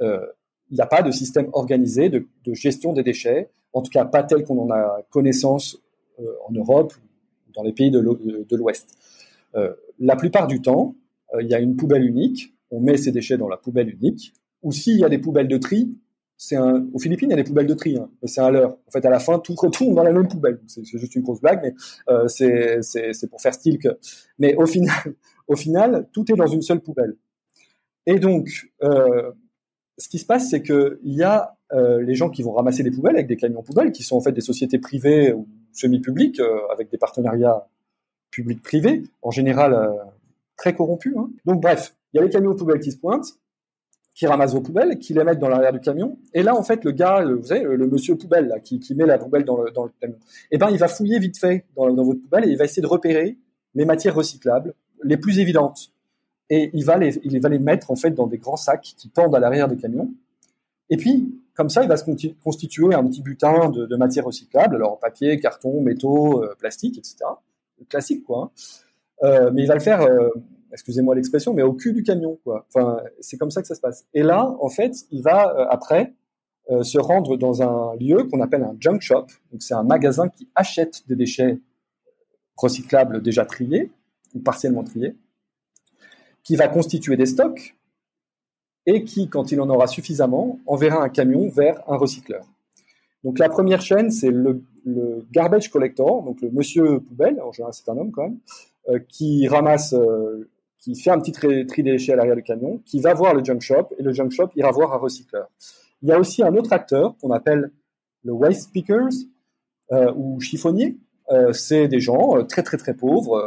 [0.00, 0.26] Euh,
[0.70, 4.22] il n'y a pas de système organisé de, gestion des déchets en tout cas pas
[4.22, 5.78] tel qu'on en a connaissance
[6.20, 6.94] euh, en Europe
[7.48, 8.96] ou dans les pays de l'Ouest.
[9.54, 10.94] Euh, la plupart du temps,
[11.34, 14.32] euh, il y a une poubelle unique, on met ses déchets dans la poubelle unique,
[14.62, 15.94] ou s'il y a des poubelles de tri,
[16.36, 18.76] c'est un, aux Philippines, il y a des poubelles de tri, hein, c'est un leurre.
[18.86, 20.60] En fait, à la fin, tout retourne dans la même poubelle.
[20.66, 21.74] C'est juste une grosse blague, mais
[22.28, 23.98] c'est pour faire style que.
[24.38, 25.14] Mais au final,
[25.46, 27.16] au final, tout est dans une seule poubelle.
[28.06, 28.48] Et donc,
[28.80, 33.16] ce qui se passe, c'est qu'il y a les gens qui vont ramasser les poubelles
[33.16, 36.90] avec des camions poubelles, qui sont en fait des sociétés privées ou semi-publiques, euh, avec
[36.90, 37.66] des partenariats
[38.30, 39.90] publics-privés, en général euh,
[40.56, 41.14] très corrompus.
[41.16, 41.30] Hein.
[41.44, 43.38] Donc bref, il y a les camions poubelles qui se pointent,
[44.14, 46.18] qui ramassent vos poubelles, qui les mettent dans l'arrière du camion.
[46.34, 49.18] Et là, en fait, le gars, vous savez, le, monsieur poubelle là, qui, met la
[49.18, 50.16] poubelle dans le, dans le camion,
[50.50, 52.82] eh ben, il va fouiller vite fait dans, dans, votre poubelle et il va essayer
[52.82, 53.38] de repérer
[53.74, 55.92] les matières recyclables les plus évidentes.
[56.50, 59.08] Et il va les, il va les mettre en fait dans des grands sacs qui
[59.08, 60.10] pendent à l'arrière des camions.
[60.90, 62.04] Et puis, comme ça, il va se
[62.42, 67.16] constituer un petit butin de, matières recyclables, alors papier, carton, métaux, euh, plastique, etc.
[67.88, 68.44] Classique, quoi.
[68.44, 68.50] Hein.
[69.24, 70.30] Euh, mais il va le faire, euh,
[70.72, 72.66] excusez-moi l'expression, mais au cul du camion, quoi.
[72.68, 74.06] Enfin, c'est comme ça que ça se passe.
[74.14, 76.14] Et là, en fait, il va après
[76.82, 79.26] se rendre dans un lieu qu'on appelle un junk shop.
[79.50, 81.58] Donc, c'est un magasin qui achète des déchets
[82.56, 83.90] recyclables déjà triés
[84.34, 85.16] ou partiellement triés,
[86.44, 87.76] qui va constituer des stocks
[88.86, 92.44] et qui, quand il en aura suffisamment, enverra un camion vers un recycleur.
[93.24, 94.62] Donc la première chaîne, c'est le,
[95.30, 98.38] garbage collector, donc le monsieur poubelle, en général c'est un homme quand même,
[98.88, 100.48] euh, qui ramasse, euh,
[100.80, 103.44] qui fait un petit tri, des déchets à l'arrière du camion, qui va voir le
[103.44, 105.48] junk shop, et le junk shop ira voir un recycleur.
[106.02, 107.70] Il y a aussi un autre acteur qu'on appelle
[108.24, 109.14] le waste pickers
[109.92, 110.96] euh, ou chiffonnier.
[111.52, 113.40] c'est des gens très très très pauvres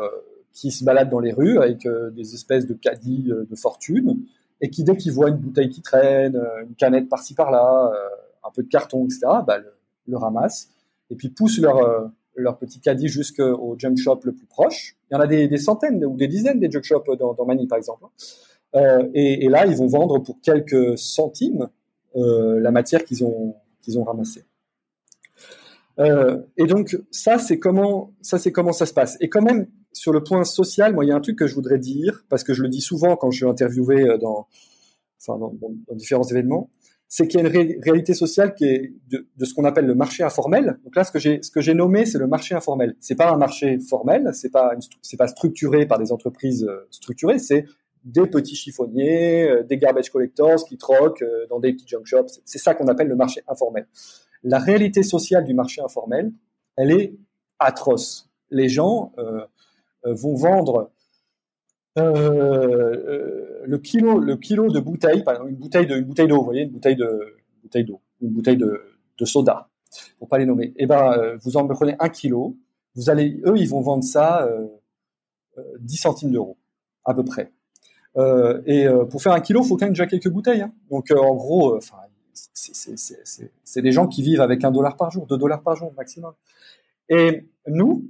[0.54, 4.26] qui se baladent dans les rues avec des espèces de caddies de fortune
[4.62, 7.92] et qui dès qu'ils voient une bouteille qui traîne, une canette par-ci par-là,
[8.44, 9.74] un peu de carton, etc., bah, le,
[10.08, 10.70] le ramassent
[11.10, 14.96] et puis poussent leur leur petit caddie jusqu'au junk shop le plus proche.
[15.10, 17.78] Il y en a des, centaines ou des dizaines des junk shops dans, dans par
[17.78, 18.06] exemple.
[18.76, 21.70] Euh, et, là, ils vont vendre pour quelques centimes
[22.16, 24.44] euh, la matière qu'ils ont, qu'ils ont ramassée.
[25.98, 29.18] Euh, et donc ça c'est comment ça c'est comment ça se passe.
[29.22, 31.56] Et quand même sur le point social, moi il y a un truc que je
[31.56, 34.48] voudrais dire parce que je le dis souvent quand je suis interviewé dans,
[35.20, 36.70] enfin, dans différents événements,
[37.08, 40.24] c'est qu'il y a une réalité sociale qui est de, ce qu'on appelle le marché
[40.24, 40.80] informel.
[40.84, 42.96] Donc là, ce que j'ai nommé, c'est le marché informel.
[43.00, 44.72] C'est pas un marché formel, c'est pas
[45.18, 47.66] pas structuré par des entreprises euh, structurées, c'est
[48.04, 52.42] des petits chiffonniers, euh, des garbage collectors qui troquent euh, dans des petits junk shops.
[52.44, 53.88] C'est ça qu'on appelle le marché informel.
[54.44, 56.32] La réalité sociale du marché informel,
[56.76, 57.16] elle est
[57.60, 58.30] atroce.
[58.52, 59.14] Les gens
[60.06, 60.92] vont vendre
[61.98, 66.44] euh, le kilo, le kilo de bouteille, par exemple, une bouteille de, une d'eau, vous
[66.44, 68.82] voyez, une bouteille de, bouteille d'eau, une bouteille de,
[69.18, 69.70] de soda,
[70.20, 70.74] pour pas les nommer.
[70.78, 72.58] Eh ben, euh, vous en prenez un kilo,
[72.96, 74.68] vous allez, eux, ils vont vendre ça euh,
[75.80, 76.58] 10 centimes d'euros,
[77.06, 77.52] à peu près.
[78.18, 80.62] Euh, et pour faire un kilo, faut quand même déjà quelques bouteilles.
[80.62, 80.74] Hein.
[80.90, 81.80] Donc, en gros,
[82.34, 86.34] c'est des gens qui vivent avec un dollar par jour, deux dollars par jour maximum.
[87.10, 88.10] Et nous,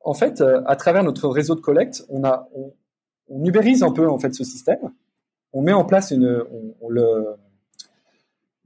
[0.00, 4.18] en fait, à travers notre réseau de collecte, on a, on, ubérise un peu en
[4.18, 4.92] fait ce système.
[5.52, 6.42] On met en place une,
[6.80, 7.36] on, le,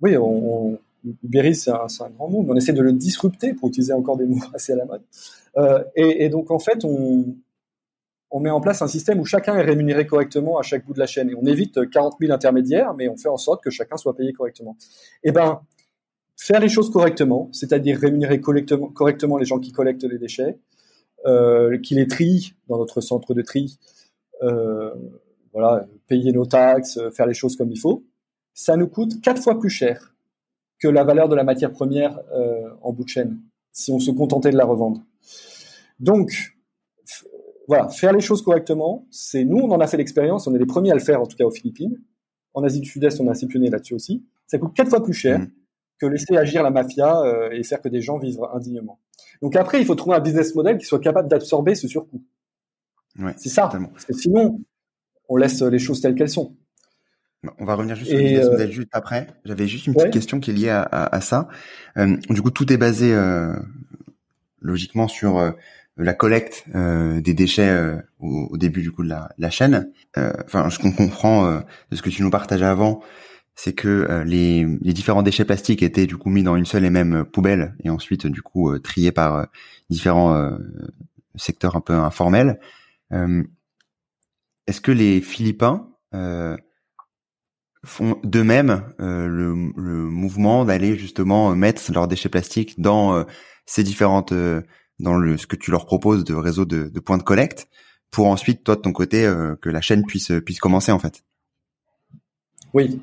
[0.03, 0.79] oui, on,
[1.25, 4.27] ubérise, c'est un, grand mot, mais on essaie de le disrupter pour utiliser encore des
[4.27, 5.03] mots assez à la mode.
[5.57, 7.35] Euh, et, donc en fait, on,
[8.31, 10.99] on met en place un système où chacun est rémunéré correctement à chaque bout de
[10.99, 11.31] la chaîne.
[11.31, 14.33] Et on évite 40 000 intermédiaires, mais on fait en sorte que chacun soit payé
[14.33, 14.77] correctement.
[15.23, 15.61] Et eh ben,
[16.37, 20.59] faire les choses correctement, c'est-à-dire rémunérer correctement les gens qui collectent les déchets,
[21.27, 22.07] euh, qui les
[22.69, 23.79] dans notre centre de tri,
[24.43, 24.95] euh,
[25.53, 28.05] voilà, payer nos taxes, faire les choses comme il faut,
[28.55, 30.15] ça nous coûte quatre fois plus cher
[30.79, 33.39] que la valeur de la matière première euh, en bout de chaîne,
[33.71, 35.03] si on se contentait de la revendre.
[36.01, 36.57] Donc,
[37.69, 40.67] voilà, faire les choses correctement, c'est nous, on en a fait l'expérience, on est les
[40.67, 42.01] premiers à le faire, en tout cas aux Philippines.
[42.55, 44.25] En Asie du Sud-Est, on a pionnier là-dessus aussi.
[44.47, 45.51] Ça coûte quatre fois plus cher mmh.
[46.03, 48.99] Que laisser agir la mafia euh, et faire que des gens vivent indignement.
[49.41, 52.23] Donc après, il faut trouver un business model qui soit capable d'absorber ce surcoût
[53.37, 53.71] c'est ça.
[53.93, 54.61] Parce que sinon,
[55.29, 56.57] on laisse les choses telles qu'elles sont.
[57.59, 59.27] On va revenir juste sur modèle juste après.
[59.45, 61.49] J'avais juste une petite question qui est liée à, ça.
[61.97, 63.55] Euh, du coup, tout est basé euh,
[64.61, 65.51] logiquement sur euh,
[65.97, 67.77] la collecte des déchets
[68.21, 69.91] au, début du coup de la, chaîne.
[70.17, 71.61] Enfin, ce qu'on comprend
[71.91, 73.03] de ce que tu nous partageais avant,
[73.55, 76.91] c'est que les, les, différents déchets plastiques étaient du coup mis dans une seule et
[76.91, 79.47] même poubelle et ensuite du coup triés par
[79.91, 80.57] différents
[81.37, 82.59] secteurs un peu informels.
[83.12, 83.43] Euh,
[84.67, 86.57] est-ce que les Philippins euh,
[87.85, 93.27] font de même euh, le, mouvement d'aller justement mettre leurs déchets plastiques dans
[93.67, 94.33] ces différentes
[95.01, 97.69] dans le ce que tu leur proposes de réseau de, points de collecte
[98.11, 99.23] pour ensuite toi de ton côté
[99.61, 101.25] que la chaîne puisse puisse commencer en fait?
[102.73, 103.01] Oui,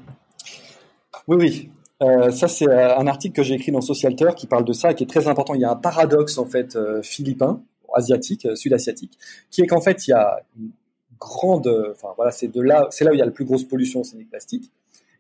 [1.30, 1.70] oui,
[2.02, 2.32] oui.
[2.32, 5.04] ça c'est un article que j'ai écrit dans Socialter qui parle de ça et qui
[5.04, 5.54] est très important.
[5.54, 7.64] Il y a un paradoxe en fait philippin
[7.96, 9.18] asiatique, euh, sud-asiatique,
[9.50, 10.72] qui est qu'en fait, il y a une
[11.20, 14.04] grande, enfin voilà, c'est là, c'est là où il y a la plus grosse pollution,
[14.04, 14.72] c'est les plastiques.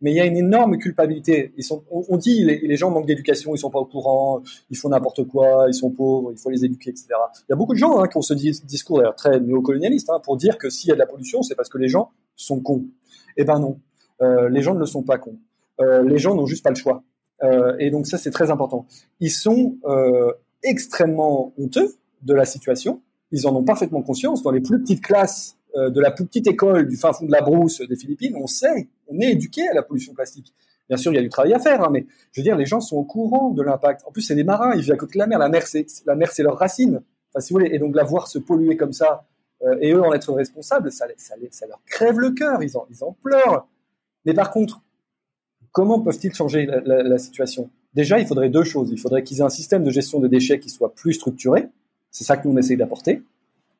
[0.01, 1.53] Mais il y a une énorme culpabilité.
[1.91, 5.25] On, dit les, les, gens manquent d'éducation, ils sont pas au courant, ils font n'importe
[5.25, 7.07] quoi, ils sont pauvres, il faut les éduquer, etc.
[7.09, 10.37] Il y a beaucoup de gens hein, qui ont ce discours très néocolonialiste hein, pour
[10.37, 12.85] dire que s'il y a de la pollution, c'est parce que les gens sont cons.
[13.35, 13.77] Eh ben non.
[14.21, 15.37] les gens ne le sont pas cons.
[15.79, 17.03] Les gens n'ont juste pas le choix.
[17.79, 18.85] et donc ça, c'est très important.
[19.19, 19.77] Ils sont
[20.63, 23.01] extrêmement honteux de la situation.
[23.31, 24.43] Ils en ont parfaitement conscience.
[24.43, 27.41] Dans les plus petites classes de la plus petite école du fin fond de la
[27.41, 30.53] brousse des Philippines, on sait, on est éduqué à la pollution plastique.
[30.89, 32.65] Bien sûr, il y a du travail à faire, hein, mais je veux dire, les
[32.65, 34.01] gens sont au courant de l'impact.
[34.07, 35.37] En plus, c'est des marins, ils vivent à côté de la mer.
[35.37, 37.01] La mer, c'est la mer, c'est leur racine.
[37.29, 39.27] Enfin, si vous voulez, et donc la voir se polluer comme ça,
[39.61, 42.63] euh, et eux en être responsables, ça, ça, ça leur crève le cœur.
[42.63, 43.67] Ils en, ils en pleurent.
[44.25, 44.81] Mais par contre,
[45.71, 47.69] comment peuvent-ils changer la, situation?
[47.93, 48.89] Déjà, il faudrait deux choses.
[48.91, 51.67] Il faudrait qu'ils aient un système de gestion des déchets qui soit plus structuré.
[52.11, 53.23] C'est ça que nous on essaye d'apporter.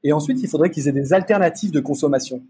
[0.03, 2.41] Et ensuite, il faudrait qu'ils aient des alternatives de consommation.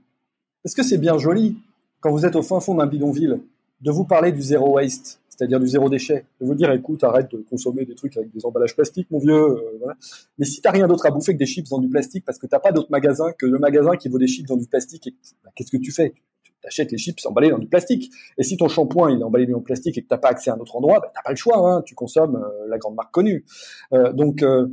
[0.63, 1.57] Est-ce que c'est bien joli
[1.99, 3.39] quand vous êtes au fin fond d'un bidonville
[3.81, 7.31] de vous parler du zéro waste, c'est-à-dire du zéro déchet, de vous dire écoute, arrête
[7.31, 9.33] de consommer des trucs avec des emballages plastiques, mon vieux.
[9.33, 9.93] Euh.
[10.37, 12.47] Mais si t'as rien d'autre à bouffer que des chips dans du plastique, parce que
[12.47, 15.51] t'as pas d'autre magasin que le magasin qui vaut des chips dans du plastique, bah,
[15.55, 16.13] qu'est-ce que tu fais?
[16.61, 18.11] Tu achètes les chips emballés dans du plastique.
[18.37, 20.49] Et si ton shampoing il est emballé dans du plastique et que t'as pas accès
[20.49, 21.57] à un autre endroit, bah, t'as pas le choix.
[21.57, 23.45] Hein, tu consommes euh, la grande marque connue.
[23.93, 24.67] Euh, donc, euh,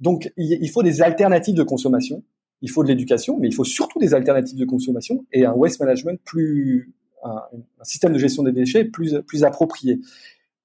[0.00, 2.22] donc il faut des alternatives de consommation.
[2.60, 5.80] Il faut de l'éducation, mais il faut surtout des alternatives de consommation et un waste
[5.80, 7.42] management plus un,
[7.82, 10.00] système de gestion des déchets plus, plus approprié.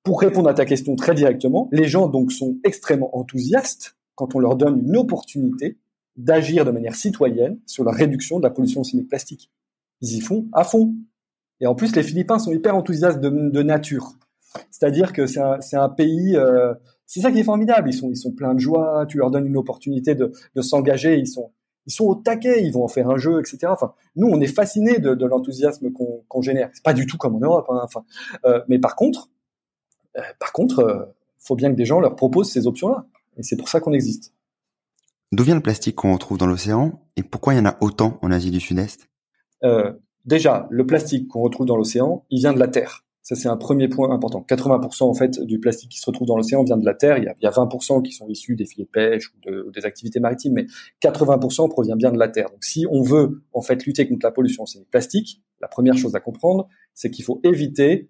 [0.03, 4.39] Pour répondre à ta question très directement, les gens donc sont extrêmement enthousiastes quand on
[4.39, 5.77] leur donne une opportunité
[6.15, 9.51] d'agir de manière citoyenne sur la réduction de la pollution cynique plastique.
[10.01, 10.95] Ils y font à fond.
[11.60, 14.13] Et en plus, les Philippins sont hyper enthousiastes de, nature.
[14.69, 16.73] C'est-à-dire que c'est un, pays, euh,
[17.05, 17.89] c'est ça qui est formidable.
[17.89, 19.05] Ils sont, ils sont pleins de joie.
[19.07, 20.31] Tu leur donnes une opportunité de,
[20.62, 21.17] s'engager.
[21.17, 21.51] Ils sont,
[21.88, 23.60] ils sont au taquet, ils vont en faire un jeu, etc.
[23.67, 26.69] Enfin, nous, on est fascinés de, de l'enthousiasme qu'on qu génère.
[26.73, 27.65] C'est pas du tout comme en Europe.
[27.69, 28.03] Hein, enfin,
[28.45, 29.29] euh, mais par contre,
[30.17, 31.05] euh, par contre, euh,
[31.39, 33.05] faut bien que des gens leur proposent ces options-là.
[33.38, 34.33] Et c'est pour ça qu'on existe.
[35.31, 36.99] D'où vient le plastique qu'on retrouve dans l'océan?
[37.15, 39.07] Et pourquoi il y en a autant en Asie du Sud-Est?
[39.63, 39.93] Euh,
[40.25, 43.05] Déjà, le plastique qu'on retrouve dans l'océan, il vient de la Terre.
[43.27, 44.45] Ça, c'est un premier point important.
[44.47, 47.17] 80% en fait du plastique qui se retrouve dans l'océan vient de la terre.
[47.17, 49.49] Il y, a, il y a 20% qui sont issus des filets de pêche ou,
[49.49, 50.65] de, ou, des activités maritimes, mais
[51.03, 52.49] 80% provient bien de la terre.
[52.49, 56.21] Donc, si on veut en fait lutter contre la pollution plastique, la première chose à
[56.21, 58.09] comprendre, c'est qu'il faut éviter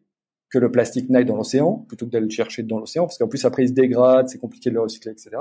[0.51, 3.27] que le plastique n'aille dans l'océan plutôt que d'aller le chercher dans l'océan, parce qu'en
[3.27, 5.31] plus après il se dégrade, c'est compliqué de le recycler, etc.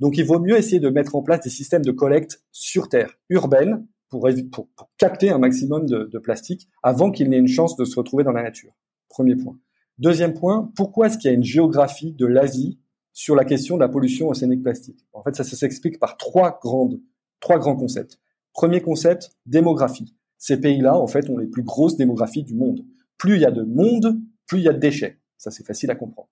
[0.00, 3.18] Donc, il vaut mieux essayer de mettre en place des systèmes de collecte sur terre,
[3.28, 4.68] urbaine, pour, pour,
[4.98, 8.42] capter un maximum de, plastique avant qu'il n'ait une chance de se retrouver dans la
[8.42, 8.72] nature.
[9.08, 9.58] Premier point.
[9.98, 12.78] Deuxième point, pourquoi est-ce qu'il y a une géographie de l'Asie
[13.12, 15.06] sur la question de la pollution océanique plastique?
[15.12, 17.00] En fait, ça, s'explique par trois grandes,
[17.38, 18.18] trois grands concepts.
[18.52, 20.14] Premier concept, démographie.
[20.38, 22.84] Ces pays-là, en fait, ont les plus grosses démographies du monde.
[23.18, 25.20] Plus il y a de monde, plus il y a de déchets.
[25.38, 26.28] Ça, c'est facile à comprendre.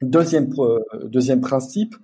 [0.00, 1.94] Deuxième, euh, deuxième principe,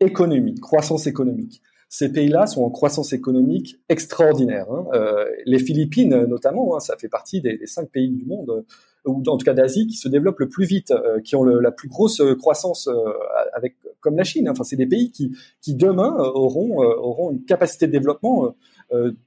[0.00, 1.62] économie, croissance économique.
[1.88, 4.70] Ces pays-là sont en croissance économique extraordinaire.
[4.70, 4.86] Hein.
[4.92, 8.64] Euh, les Philippines, notamment, hein, ça fait partie des, cinq pays du monde
[9.08, 11.70] ou en tout cas d'Asie, qui se développent le plus vite, euh, qui ont la
[11.70, 12.94] plus grosse euh, croissance euh,
[13.54, 14.48] avec comme la Chine.
[14.48, 18.54] Enfin, c'est des pays qui, qui demain auront auront une capacité de développement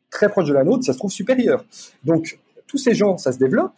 [0.09, 1.65] très proche de la nôtre, ça se trouve supérieure.
[2.03, 3.73] Donc tous ces gens, ça se développe.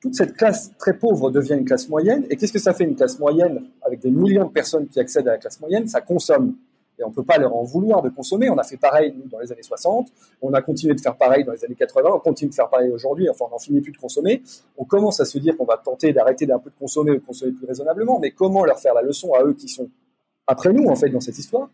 [0.00, 2.24] Toute cette classe très pauvre devient une classe moyenne.
[2.30, 5.28] Et qu'est-ce que ça fait une classe moyenne avec des millions de personnes qui accèdent
[5.28, 5.86] à la classe moyenne?
[5.86, 6.54] Ça consomme
[6.98, 8.50] et on peut pas leur en vouloir de consommer.
[8.50, 10.08] On a fait pareil nous, dans les années 60,
[10.42, 12.90] on a continué de faire pareil dans les années 80, on continue de faire pareil
[12.90, 14.42] aujourd'hui, enfin on n'en finit plus de consommer.
[14.76, 17.24] On commence à se dire qu'on va tenter d'arrêter d'un peu de consommer ou de
[17.24, 19.88] consommer plus raisonnablement, mais comment leur faire la leçon à eux qui sont
[20.46, 21.68] après nous en fait dans cette histoire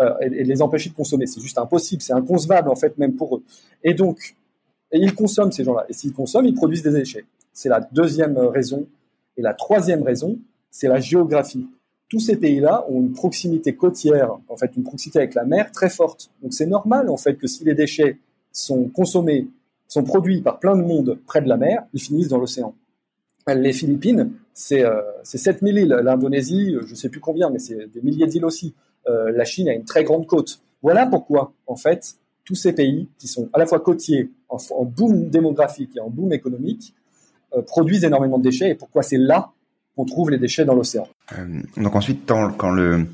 [0.00, 1.26] euh, et, et, les empêcher de consommer?
[1.26, 3.42] C'est juste impossible, c'est inconcevable en fait même pour eux.
[3.84, 4.36] Et donc,
[4.92, 7.24] et ils consomment ces gens-là, et s'ils consomment, ils produisent des déchets.
[7.52, 8.86] C'est la deuxième raison.
[9.36, 10.38] Et la troisième raison,
[10.70, 11.66] c'est la géographie
[12.12, 15.88] tous ces pays-là ont une proximité côtière, en fait, une proximité avec la mer très
[15.88, 16.30] forte.
[16.42, 18.18] Donc c'est normal, en fait, que si les déchets
[18.52, 19.48] sont consommés,
[19.88, 22.74] sont produits par plein de monde près de la mer, ils finissent dans l'océan.
[23.48, 26.00] Les Philippines, c'est euh, 7000 îles.
[26.04, 28.74] L'Indonésie, je ne sais plus combien, mais c'est des milliers d'îles aussi.
[29.08, 30.60] Euh, la Chine a une très grande côte.
[30.82, 34.84] Voilà pourquoi, en fait, tous ces pays qui sont à la fois côtiers, en, en
[34.84, 36.94] boom démographique et en boom économique,
[37.56, 39.52] euh, produisent énormément de déchets et pourquoi c'est là
[39.96, 41.08] on trouve les déchets dans l'océan.
[41.38, 43.06] Euh, donc ensuite, quand le,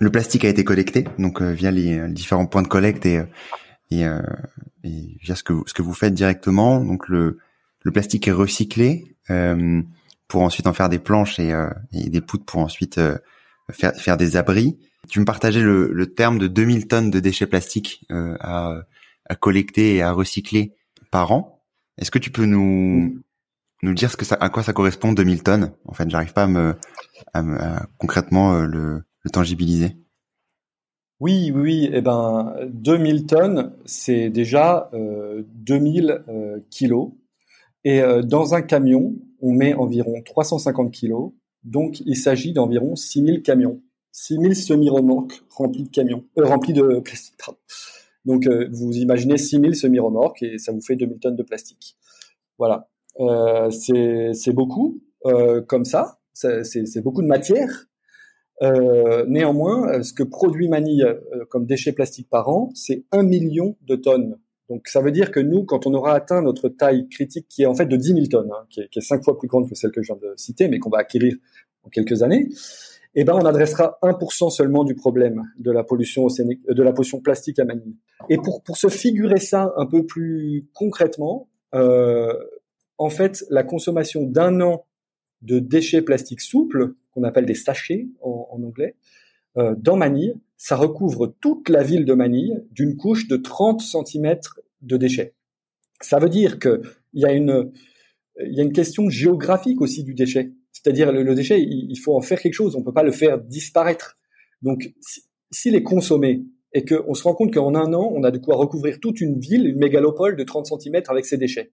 [0.00, 3.22] le plastique a été collecté, donc euh, via les, différents points de collecte et,
[3.90, 4.20] et, euh,
[4.82, 7.38] et, via ce que, ce que vous faites directement, donc le,
[7.82, 9.82] le plastique est recyclé euh,
[10.26, 11.52] pour ensuite en faire des planches et,
[11.92, 13.00] et des poutres pour ensuite
[13.70, 14.78] faire, faire des abris.
[15.08, 18.82] Tu me partageais le, le terme de 2000 tonnes de déchets plastiques à,
[19.28, 20.72] à collecter et à recycler
[21.10, 21.60] par an.
[21.98, 23.20] Est-ce que tu peux nous,
[23.82, 26.46] nous dire ce à quoi ça correspond 2000 tonnes En fait, j'arrive pas à
[27.42, 29.02] me, concrètement euh, le,
[29.32, 29.96] tangibiliser.
[31.20, 31.90] Oui, oui.
[31.92, 37.12] Eh ben, 2000 tonnes, c'est déjà euh, 2000 euh, kilos.
[37.84, 41.32] Et euh, dans un camion, on met environ 350 kilos,
[41.64, 47.36] donc il s'agit d'environ 6000 camions, 6000 semi-remorques remplis de camions, remplis de plastique.
[48.26, 51.96] Donc vous imaginez 6000 semi-remorques et ça vous fait 2000 tonnes de plastique.
[52.58, 57.86] Voilà, euh, c'est beaucoup euh, comme ça, c'est beaucoup de matière.
[58.62, 61.06] Euh, néanmoins, ce que produit Manille
[61.48, 64.38] comme déchets plastiques par an, c'est un million de tonnes.
[64.68, 67.66] Donc ça veut dire que nous, quand on aura atteint notre taille critique, qui est
[67.66, 69.68] en fait de 10 000 tonnes, hein, qui, est, qui, est, cinq fois plus grande
[69.68, 71.34] que celle que je viens de citer, mais qu'on va acquérir
[71.82, 72.48] en quelques années,
[73.16, 77.20] eh ben on adressera 1% seulement du problème de la pollution océanique, de la pollution
[77.20, 77.96] plastique à Manille.
[78.28, 82.32] Et pour pour se figurer ça un peu plus concrètement, euh,
[83.00, 84.84] en fait, la consommation d'un an
[85.40, 88.94] de déchets plastiques souples, qu'on appelle des sachets en, anglais,
[89.56, 94.38] euh, dans Manille, ça recouvre toute la ville de Manille d'une couche de 30 cm
[94.82, 95.32] de déchets.
[96.02, 96.82] Ça veut dire que
[97.14, 97.72] il y a une
[98.38, 100.52] y a une question géographique aussi du déchet.
[100.72, 102.76] C'est-à-dire le, le, déchet, il, faut en faire quelque chose.
[102.76, 104.18] On peut pas le faire disparaître.
[104.60, 104.92] Donc,
[105.50, 106.44] s'il est consommé
[106.74, 109.40] et qu'on se rend compte qu'en un an, on a de quoi recouvrir toute une
[109.40, 111.72] ville, une mégalopole de 30 cm avec ses déchets.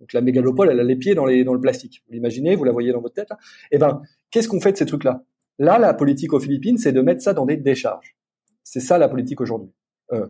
[0.00, 2.02] Donc la mégalopole, elle a les pieds dans, les, dans le plastique.
[2.06, 3.30] Vous l'imaginez, vous la voyez dans votre tête.
[3.30, 3.38] Là
[3.70, 5.24] eh ben, qu'est-ce qu'on fait de ces trucs-là?
[5.58, 8.16] Là, la politique aux Philippines, c'est de mettre ça dans des décharges.
[8.62, 9.72] C'est ça la politique aujourd'hui.
[10.12, 10.26] Euh,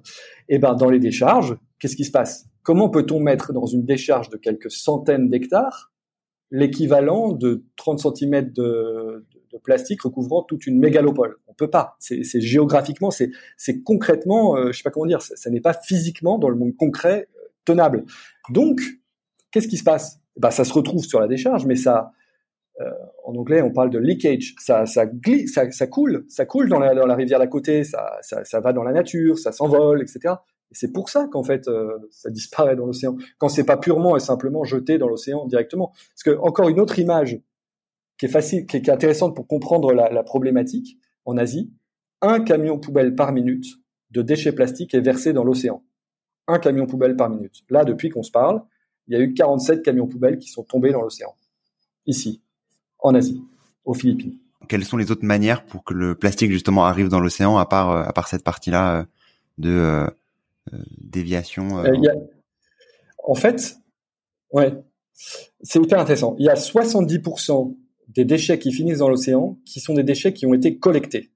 [0.49, 2.47] et ben dans les décharges, qu'est-ce qui se passe?
[2.63, 5.93] Comment peut-on mettre dans une décharge de quelques centaines d'hectares
[6.51, 11.37] l'équivalent de 30 cm de, de, plastique recouvrant toute une mégalopole?
[11.47, 11.97] On peut pas.
[11.99, 16.39] C'est géographiquement, c'est concrètement, euh, je sais pas comment dire, ça, ça n'est pas physiquement
[16.39, 18.05] dans le monde concret euh, tenable.
[18.51, 18.81] Donc,
[19.51, 20.21] qu'est-ce qui se passe?
[20.37, 22.13] Ben, ça se retrouve sur la décharge, mais ça
[22.81, 22.91] euh,
[23.25, 24.55] en anglais, on parle de leakage.
[24.59, 28.21] Ça, glisse, ça, coule, ça coule dans la, rivière d'à côté, ça,
[28.61, 30.35] va dans la nature, ça s'envole, etc.
[30.71, 33.17] Et c'est pour ça qu'en fait, euh, ça disparaît dans l'océan.
[33.39, 35.89] Quand c'est pas purement et simplement jeté dans l'océan directement.
[35.89, 37.41] Parce que encore une autre image
[38.19, 41.73] qui est facile, qui est, intéressante pour comprendre la problématique en Asie,
[42.23, 43.67] un camion poubelle par minute
[44.11, 45.85] de déchets plastiques est versé dans l'océan.
[46.49, 47.63] Un camion poubelle par minute.
[47.71, 48.63] Là, depuis qu'on se parle,
[49.09, 51.35] il y a eu 47 camions poubelles qui sont tombés dans l'océan.
[52.07, 52.41] Ici
[52.99, 53.43] en Asie,
[53.85, 54.35] aux Philippines.
[54.69, 57.91] Quelles sont les autres manières pour que le plastique justement arrive dans l'océan à part
[57.91, 59.05] euh, à part cette partie-là euh,
[59.59, 60.07] de euh,
[60.99, 61.85] déviation a...
[63.23, 63.77] En fait,
[64.53, 64.73] ouais,
[65.13, 66.37] c'est hyper intéressant.
[66.39, 67.77] Il y a 70%
[68.09, 71.31] des déchets qui finissent dans l'océan qui sont des déchets qui ont été collectés.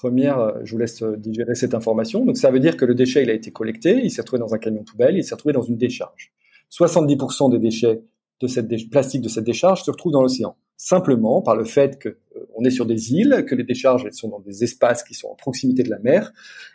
[0.00, 2.24] Première, je vous laisse digérer cette information.
[2.24, 4.54] Donc ça veut dire que le déchet, il a été collecté, il s'est retrouvé dans
[4.54, 6.32] un camion poubelle, il s'est retrouvé dans une décharge.
[6.70, 8.02] 70% des déchets
[8.40, 10.56] de cette plastique de cette décharge se retrouve dans l'océan.
[10.76, 14.14] Simplement par le fait que euh, on est sur des îles, que les décharges elles
[14.14, 16.32] sont dans des espaces qui sont en proximité de la mer,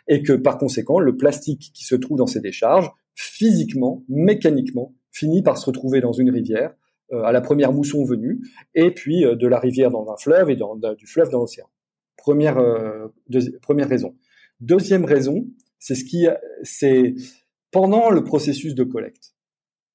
[0.08, 5.42] et que par conséquent le plastique qui se trouve dans ces décharges, physiquement, mécaniquement, finit
[5.42, 6.74] par se retrouver dans une rivière
[7.12, 8.40] euh, à la première mousson venue,
[8.74, 11.66] et puis euh, de la rivière dans un fleuve et dans, du fleuve dans l'océan.
[12.24, 12.56] Première
[13.60, 14.16] première raison.
[14.60, 15.46] Deuxième raison,
[15.78, 16.26] c'est ce qui
[16.62, 17.14] c'est
[17.70, 19.34] pendant le processus de collecte.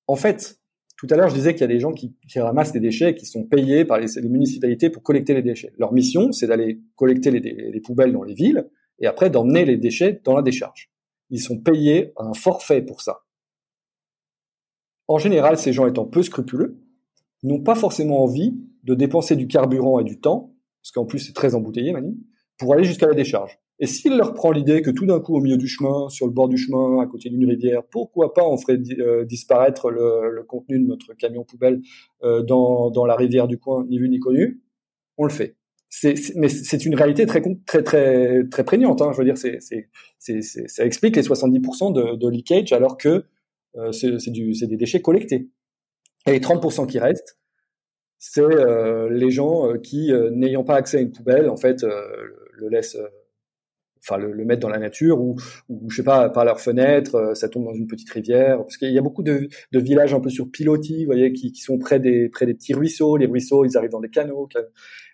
[0.05, 0.59] En fait,
[0.95, 3.15] tout à l'heure, je disais qu'il y a des gens qui, ramassent des déchets et
[3.15, 5.73] qui sont payés par les, municipalités pour collecter les déchets.
[5.79, 8.69] Leur mission, c'est d'aller collecter les, poubelles dans les villes
[8.99, 10.91] et après d'emmener les déchets dans la décharge.
[11.31, 13.21] Ils sont payés un forfait pour ça.
[15.07, 16.77] En général, ces gens étant peu scrupuleux,
[17.41, 18.53] n'ont pas forcément envie
[18.83, 20.53] de dépenser du carburant et du temps,
[20.89, 22.17] parce qu'en plus c'est très embouteillé, Mani,
[22.57, 23.59] pour aller jusqu'à la décharge.
[23.79, 26.33] Et s'il leur prend l'idée que tout d'un coup, au milieu du chemin, sur le
[26.33, 30.79] bord du chemin, à côté d'une rivière, pourquoi pas on ferait euh, disparaître le, contenu
[30.79, 31.81] de notre camion poubelle
[32.23, 34.61] euh, dans, la rivière du coin, ni vu ni connu,
[35.17, 35.55] on le fait.
[36.35, 39.01] Mais c'est une réalité très très très très prégnante.
[39.01, 39.11] Hein.
[39.11, 43.25] Je veux dire, c'est, ça explique les 70% de, de leakage alors que
[43.75, 45.49] euh, c'est des déchets collectés.
[46.27, 47.38] Et les 30% qui restent,
[48.19, 52.97] c'est euh, les gens qui, n'ayant pas accès à une poubelle, en fait, le laissent
[54.03, 55.35] enfin le, le, mettre dans la nature ou,
[55.67, 58.57] ou je sais pas par leur fenêtre euh, ça tombe dans une petite rivière.
[58.57, 61.51] Parce qu'il y a beaucoup de, de, villages un peu sur pilotis vous voyez qui,
[61.51, 63.17] qui, sont près des près des petits ruisseaux.
[63.17, 64.47] Les ruisseaux ils arrivent dans des canaux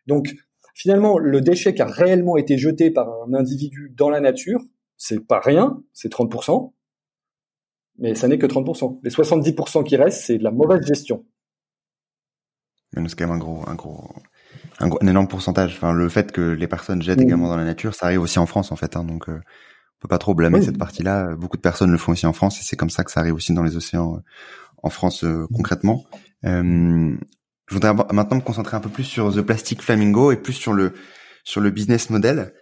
[0.07, 0.35] donc
[0.73, 4.61] finalement le déchet qui a réellement été jeté par un individu dans la nature
[4.97, 6.71] c'est pas rien c'est 30%
[7.97, 11.25] mais ça n'est que 30% les 70% qui restent c'est de la mauvaise gestion
[13.07, 14.09] c'est quand même un gros un gros
[14.79, 15.73] un, un, énorme pourcentage.
[15.75, 18.45] Enfin, le fait que les personnes jettent également dans la nature, ça arrive aussi en
[18.45, 18.95] France en fait.
[18.95, 21.35] Hein, donc, euh, on peut pas trop blâmer cette partie-là.
[21.35, 23.33] Beaucoup de personnes le font aussi en France et c'est comme ça que ça arrive
[23.33, 24.19] aussi dans les océans euh,
[24.83, 26.05] en France euh, concrètement.
[26.45, 27.15] Euh,
[27.67, 30.73] je voudrais maintenant me concentrer un peu plus sur The Plastic Flamingo et plus sur
[30.73, 30.93] le
[31.43, 32.53] sur le business model.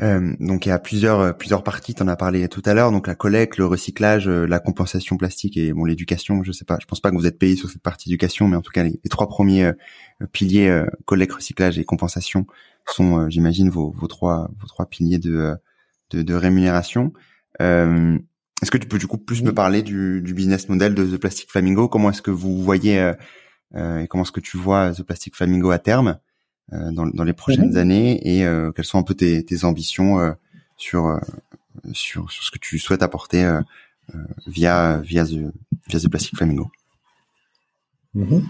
[0.00, 1.94] Euh, donc il y a plusieurs euh, plusieurs parties.
[1.94, 2.90] Tu en as parlé tout à l'heure.
[2.92, 6.42] Donc la collecte, le recyclage, euh, la compensation plastique et bon l'éducation.
[6.42, 6.78] Je sais pas.
[6.80, 8.84] Je pense pas que vous êtes payé sur cette partie éducation, mais en tout cas
[8.84, 9.70] les, trois premiers
[10.32, 12.46] piliers collecte, recyclage et compensation
[12.86, 15.54] sont, j'imagine, vos, vos trois vos trois piliers de
[16.10, 17.12] de, de rémunération.
[17.60, 21.18] est-ce que tu peux du coup plus me parler du, du business model de The
[21.18, 21.88] Plastic Flamingo?
[21.88, 23.12] Comment est-ce que vous voyez
[23.74, 26.18] et comment est-ce que tu vois The Plastic Flamingo à terme?
[26.70, 27.76] Dans, dans, les prochaines mhm.
[27.76, 30.32] années et euh, quelles sont un peu tes, tes ambitions euh,
[30.76, 31.20] sur,
[31.92, 33.60] sur sur ce que tu souhaites apporter
[34.46, 35.52] via via the,
[35.88, 36.70] via the Plastic Flamingo.
[38.14, 38.42] Mhm.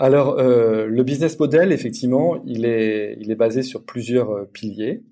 [0.00, 5.02] Alors, le business model, effectivement, il est, il est basé sur plusieurs piliers.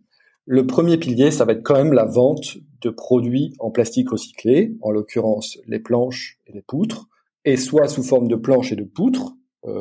[0.45, 4.77] Le premier pilier, ça va être quand même la vente de produits en plastique recyclé,
[4.81, 7.09] en l'occurrence les planches et les poutres,
[7.45, 9.36] et soit sous forme de planches et de poutres, euh,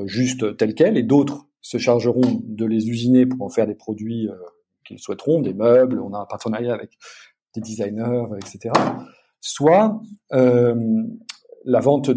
[0.06, 4.30] juste tel quel, et d'autres se chargeront de les usiner pour en faire des produits
[4.30, 4.36] euh,
[4.86, 6.92] qu'ils souhaiteront, des meubles, on a un partenariat avec
[7.56, 8.72] des designers, etc.
[9.42, 10.00] Soit
[10.34, 10.76] euh,
[11.64, 12.12] la vente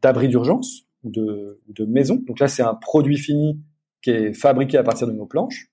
[0.00, 2.22] d'abris d'urgence ou de, maisons.
[2.26, 3.60] Donc là, c'est un produit fini
[4.00, 5.70] qui est fabriqué à partir de nos planches.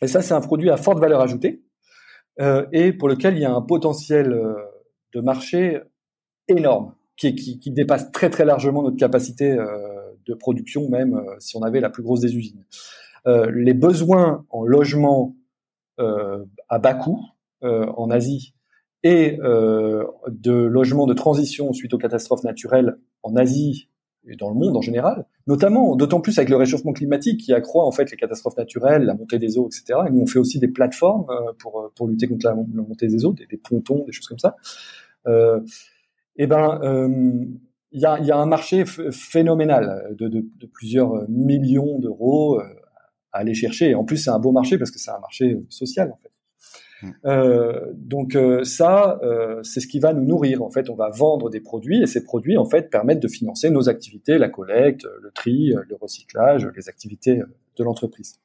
[0.00, 1.64] Et ça, c'est un produit à forte valeur ajoutée
[2.40, 4.28] euh, et pour lequel il y a un potentiel
[5.12, 5.80] de marché
[6.46, 9.87] énorme, qui, dépasse très très largement notre capacité euh,
[10.28, 12.64] de production, même euh, si on avait la plus grosse des usines.
[13.26, 15.34] Euh, les besoins en logement
[15.98, 17.20] euh, à bas coût
[17.60, 18.54] en Asie
[19.02, 23.88] et de logements de transition suite aux catastrophes naturelles en Asie
[24.28, 27.84] et dans le monde en général, notamment d'autant plus avec le réchauffement climatique qui accroît
[27.84, 30.02] en fait les catastrophes naturelles, la montée des eaux, etc.
[30.06, 31.26] Et nous on fait aussi des plateformes
[31.58, 34.54] pour pour lutter contre la, montée des eaux, des, pontons, des choses comme ça.
[36.36, 37.58] Et ben
[37.92, 42.64] il y a, y a, un marché phénoménal de, de, de, plusieurs millions d'euros euh,
[43.32, 43.90] à aller chercher.
[43.90, 46.32] Et en plus, c'est un beau marché parce que c'est un marché social en fait.
[47.02, 47.10] Mmh.
[47.26, 50.62] Euh, donc euh, ça, euh, c'est ce qui va nous nourrir.
[50.62, 53.70] En fait, on va vendre des produits et ces produits en fait permettent de financer
[53.70, 57.40] nos activités, la collecte, le tri, le recyclage, les activités
[57.76, 58.40] de l'entreprise.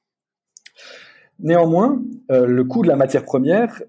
[1.39, 3.81] Néanmoins, le coût de la matière première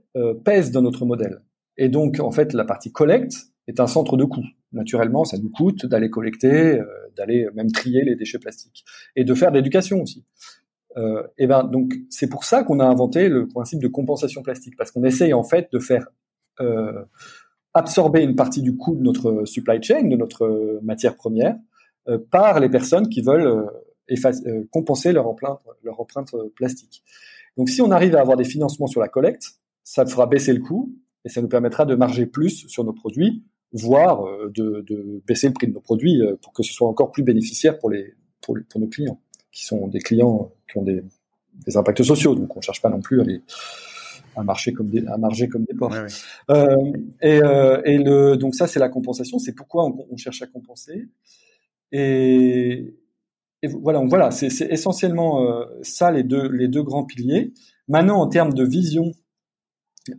[0.45, 1.43] pèse dans notre modèle.
[1.77, 3.35] Et donc, en fait, la partie collecte
[3.69, 4.45] est un centre de coût
[4.75, 6.85] naturellement, ça nous coûte d'aller collecter, euh,
[7.17, 8.85] d'aller même trier les déchets plastiques
[9.17, 10.25] et de faire de l'éducation aussi.
[10.97, 14.77] Euh, et ben donc c'est pour ça qu'on a inventé le principe de compensation plastique
[14.77, 16.07] parce qu'on essaye en fait de faire
[16.61, 17.05] euh,
[17.73, 21.57] absorber une partie du coût de notre supply chain, de notre matière première,
[22.31, 23.69] par les personnes qui veulent
[24.71, 27.03] compenser leur empreinte, leur empreinte plastique.
[27.57, 30.61] Donc si on arrive à avoir des financements sur la collecte, ça fera baisser le
[30.61, 30.95] coût
[31.25, 33.43] et ça nous permettra de marger plus sur nos produits
[33.75, 36.89] voire euh, de, de, baisser le prix de nos produits euh, pour que ce soit
[36.89, 39.21] encore plus bénéficiaire pour, les, pour, pour nos clients,
[39.53, 41.03] qui sont des clients qui ont des,
[41.67, 42.35] des impacts sociaux.
[42.35, 43.43] Donc on ne cherche pas non plus à les
[44.37, 45.95] à marcher comme des à marger comme des porcs.
[46.51, 46.77] Euh,
[47.23, 49.39] et, euh, et le donc ça c'est la compensation.
[49.39, 51.09] C'est pourquoi on, on, cherche à compenser.
[51.93, 52.95] Et,
[53.63, 57.53] et voilà donc voilà c'est essentiellement euh, ça les deux les deux grands piliers.
[57.89, 59.13] Maintenant en termes de vision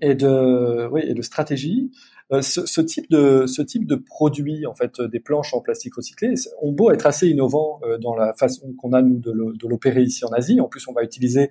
[0.01, 4.65] et de oui et de stratégie, euh, ce, ce, type de ce type de produit
[4.65, 8.33] en fait des planches en plastique recyclé ont beau être assez innovants euh, dans la
[8.33, 10.59] façon qu'on a nous de l'opérer ici en Asie.
[10.59, 11.49] En plus, on va utiliser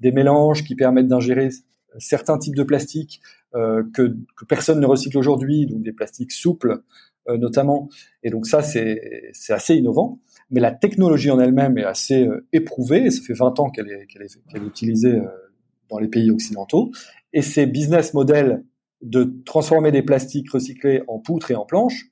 [0.00, 1.50] des mélanges qui permettent d'ingérer
[1.98, 3.20] certains types de plastiques
[3.54, 4.16] euh, que,
[4.48, 6.82] personne ne recycle aujourd'hui, donc des plastiques souples
[7.28, 7.88] euh, notamment.
[8.22, 10.20] Et donc ça, c'est assez innovant.
[10.50, 13.10] Mais la technologie en elle-même est assez euh, éprouvée.
[13.10, 15.20] Ça fait 20 ans qu'elle est, est, utilisée
[15.88, 16.90] dans les pays occidentaux.
[17.32, 18.62] Et ces business models
[19.02, 22.10] de transformer des plastiques recyclés en poutres et en planches,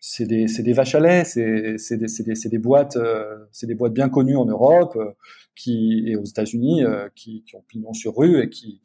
[0.00, 3.92] c'est des, des, vaches à lait, c'est des, des, des, boîtes, euh, c'est des boîtes
[3.92, 5.10] bien connues en Europe euh,
[5.56, 8.80] qui, et aux États-Unis euh, qui, qui, ont pignon sur rue et qui,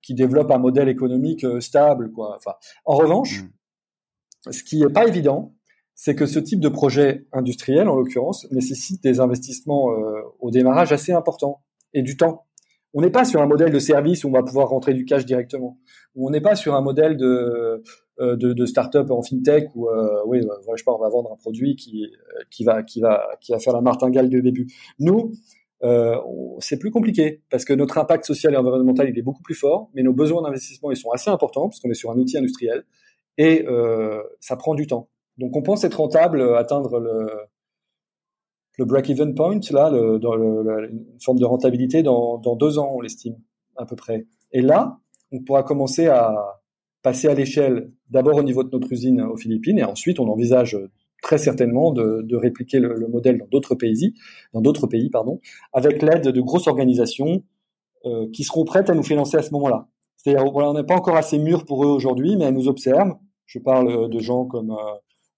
[0.00, 2.10] qui développent un modèle économique stable.
[2.12, 2.36] Quoi.
[2.36, 2.54] Enfin,
[2.86, 4.52] en revanche, mmh.
[4.52, 5.54] ce qui est pas évident,
[5.94, 9.90] c'est que ce type de projet industriel, en l'occurrence, nécessite des investissements
[10.40, 12.46] au démarrage assez importants et du temps.
[12.94, 15.26] On n'est pas sur un modèle de service où on va pouvoir rentrer du cash
[15.26, 15.78] directement
[16.16, 17.82] on n'est pas sur un modèle de
[18.20, 21.08] euh, de, de start-up en fintech où euh, oui, euh, je sais pas, on va
[21.08, 22.06] vendre un produit qui
[22.50, 24.68] qui va qui va qui va faire la martingale du début.
[25.00, 25.32] Nous,
[25.82, 26.16] euh,
[26.60, 29.90] c'est plus compliqué parce que notre impact social et environnemental il est beaucoup plus fort,
[29.94, 32.84] mais nos besoins d'investissement ils sont assez importants parce qu'on est sur un outil industriel
[33.36, 35.08] et euh, ça prend du temps.
[35.38, 37.26] Donc on pense être rentable, atteindre le
[38.76, 42.90] le break-even point là, le, dans le, une forme de rentabilité dans, dans deux ans,
[42.94, 43.36] on l'estime
[43.76, 44.26] à peu près.
[44.52, 44.98] Et là,
[45.32, 46.60] on pourra commencer à
[47.02, 50.78] passer à l'échelle d'abord au niveau de notre usine aux Philippines et ensuite on envisage
[51.22, 54.14] très certainement de, répliquer le, modèle dans d'autres pays,
[54.52, 55.40] dans d'autres pays pardon,
[55.72, 57.42] avec l'aide de grosses organisations
[58.32, 59.88] qui seront prêtes à nous financer à ce moment-là.
[60.16, 63.14] C'est-à-dire, on n'est pas encore assez mûr pour eux aujourd'hui, mais elles nous observent.
[63.46, 64.74] Je parle de gens comme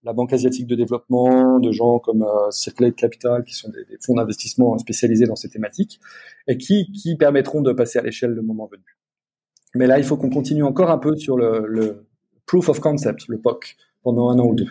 [0.06, 4.14] la Banque asiatique de développement, de gens comme euh, Circulate Capital, qui sont des, fonds
[4.14, 6.00] d'investissement spécialisés dans ces thématiques,
[6.46, 8.84] et qui, permettront de passer à l'échelle le moment venu.
[9.74, 12.06] Mais là, il faut qu'on continue encore un peu sur le,
[12.46, 14.68] proof of concept, le POC, pendant un an ou deux.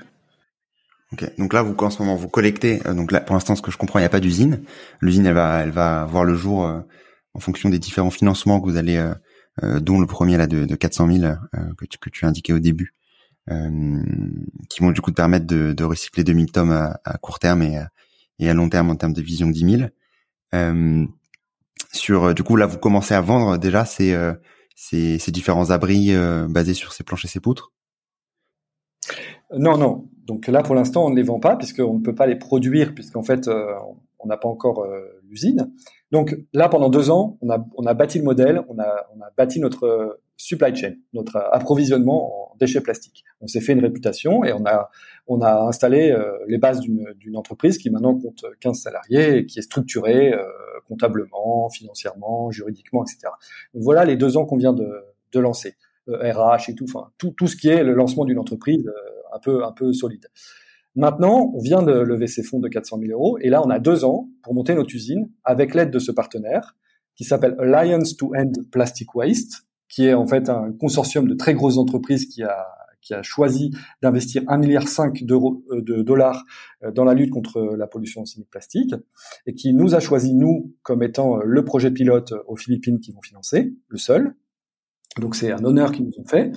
[1.12, 2.82] Ok, donc là, vous en ce moment vous collectez.
[2.88, 4.62] Euh, donc là, pour l'instant, ce que je comprends, il n'y a pas d'usine.
[5.02, 6.80] L'usine, elle va, elle va voir le jour euh,
[7.34, 8.96] en fonction des différents financements que vous allez,
[9.64, 11.34] euh, dont le premier là de, de 400 000
[11.78, 12.94] que tu, que tu as indiqué au début,
[13.48, 17.62] qui vont du coup te permettre de, de recycler 2000 tomes à, à court terme
[17.62, 17.80] et,
[18.40, 19.90] et, à long terme en termes de vision 10 000.
[20.56, 21.06] Euh,
[21.92, 24.34] sur du coup là vous commencez à vendre déjà ces euh,
[24.76, 27.72] ces, différents abris euh, basés sur ces planches et ces poutres?
[29.58, 32.28] Non non donc là pour l'instant on ne les vend pas puisqu'on ne peut pas
[32.28, 34.86] les produire puisqu'en fait on n'a pas encore
[35.24, 35.72] l'usine.
[36.12, 39.22] Donc là pendant deux ans on a on a bâti le modèle on a on
[39.22, 43.24] a bâti notre supply chain, notre approvisionnement en déchets plastiques.
[43.42, 44.90] On s'est fait une réputation et on a
[45.28, 49.60] on a installé euh, les bases d'une entreprise qui maintenant compte 15 salariés et qui
[49.60, 50.46] est structurée euh,
[50.88, 53.32] comptablement, financièrement, juridiquement, etc.
[53.74, 54.88] Donc voilà les deux ans qu'on vient de,
[55.32, 55.76] de lancer,
[56.08, 58.92] RH euh, et tout, enfin tout, tout ce qui est le lancement d'une entreprise
[59.34, 60.28] un peu un peu solide.
[60.96, 63.80] Maintenant, on vient de lever ces fonds de 400 000 euros et là, on a
[63.80, 66.76] deux ans pour monter notre usine avec l'aide de ce partenaire
[67.16, 71.54] qui s'appelle Alliance to End Plastic Waste qui est en fait un consortium de très
[71.54, 72.66] grosses entreprises qui a
[73.06, 73.72] qui a choisi
[74.02, 74.84] d'investir 1,5 milliard
[75.72, 76.44] euh, de dollars
[76.84, 78.96] euh, dans la lutte contre la pollution chimique plastique
[79.46, 83.12] et qui nous a choisi nous comme étant euh, le projet pilote aux Philippines qui
[83.12, 84.36] vont financer, le seul.
[85.20, 86.52] Donc c'est un honneur qu'ils nous ont fait.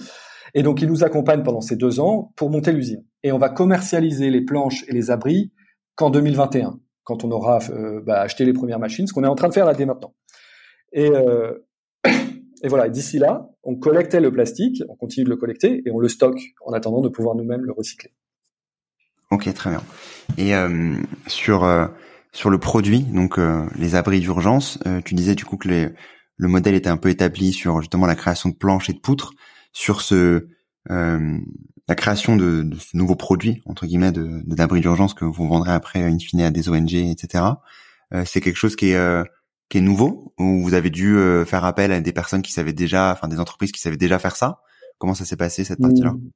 [0.55, 3.05] Et donc ils nous accompagnent pendant ces deux ans pour monter l'usine.
[3.23, 5.53] Et on va commercialiser les planches et les abris
[5.97, 7.59] qu'en 2021, quand on aura
[8.05, 10.15] bah, acheté les premières machines, ce qu'on est en train de faire là dès maintenant.
[10.93, 11.53] Et euh,
[12.63, 15.99] et voilà, d'ici là, on collectait le plastique, on continue de le collecter et on
[15.99, 18.11] le stocke en attendant de pouvoir nous-mêmes le recycler.
[19.31, 19.83] Ok, très bien.
[20.39, 20.97] Et euh,
[21.27, 21.87] sur euh,
[22.33, 26.75] sur le produit, donc euh, les abris d'urgence, tu disais du coup que le modèle
[26.75, 29.33] était un peu établi sur justement la création de planches et de poutres.
[29.73, 30.49] Sur ce
[30.91, 35.73] la création de, de, ce nouveau produit entre guillemets de d'abris d'urgence que vous vendrez
[35.73, 37.45] après in fine à des ONG, etc.
[38.25, 39.25] c'est quelque chose qui est
[39.69, 42.73] qui est nouveau ou vous avez dû euh, faire appel à des personnes qui savaient
[42.73, 44.61] déjà, enfin des entreprises qui savaient déjà faire ça
[44.99, 46.13] Comment ça s'est passé cette partie-là?
[46.13, 46.31] Mmh.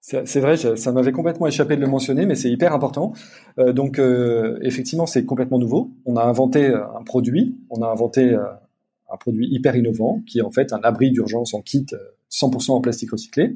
[0.00, 3.12] C'est vrai, ça m'avait complètement échappé de le mentionner, mais c'est hyper important.
[3.60, 5.92] Euh, donc, euh, effectivement, c'est complètement nouveau.
[6.04, 10.50] On a inventé un produit, on a inventé un produit hyper innovant, qui est en
[10.50, 11.86] fait un abri d'urgence en kit
[12.32, 13.54] 100% en plastique recyclé.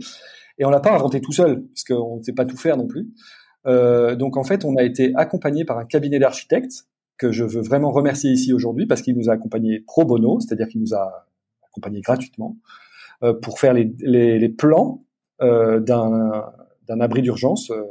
[0.59, 2.87] Et on l'a pas inventé tout seul, parce qu'on ne sait pas tout faire non
[2.87, 3.09] plus.
[3.65, 6.87] donc, en fait, on a été accompagné par un cabinet d'architectes
[7.19, 10.69] que je veux vraiment remercier ici aujourd'hui parce qu'il nous a accompagnés pro bono, c'est-à-dire
[10.69, 11.27] qu'il nous a
[11.69, 12.57] accompagnés gratuitement
[13.23, 15.05] euh, pour faire les, les, les plans
[15.43, 17.83] euh, d'un abri d'urgence euh,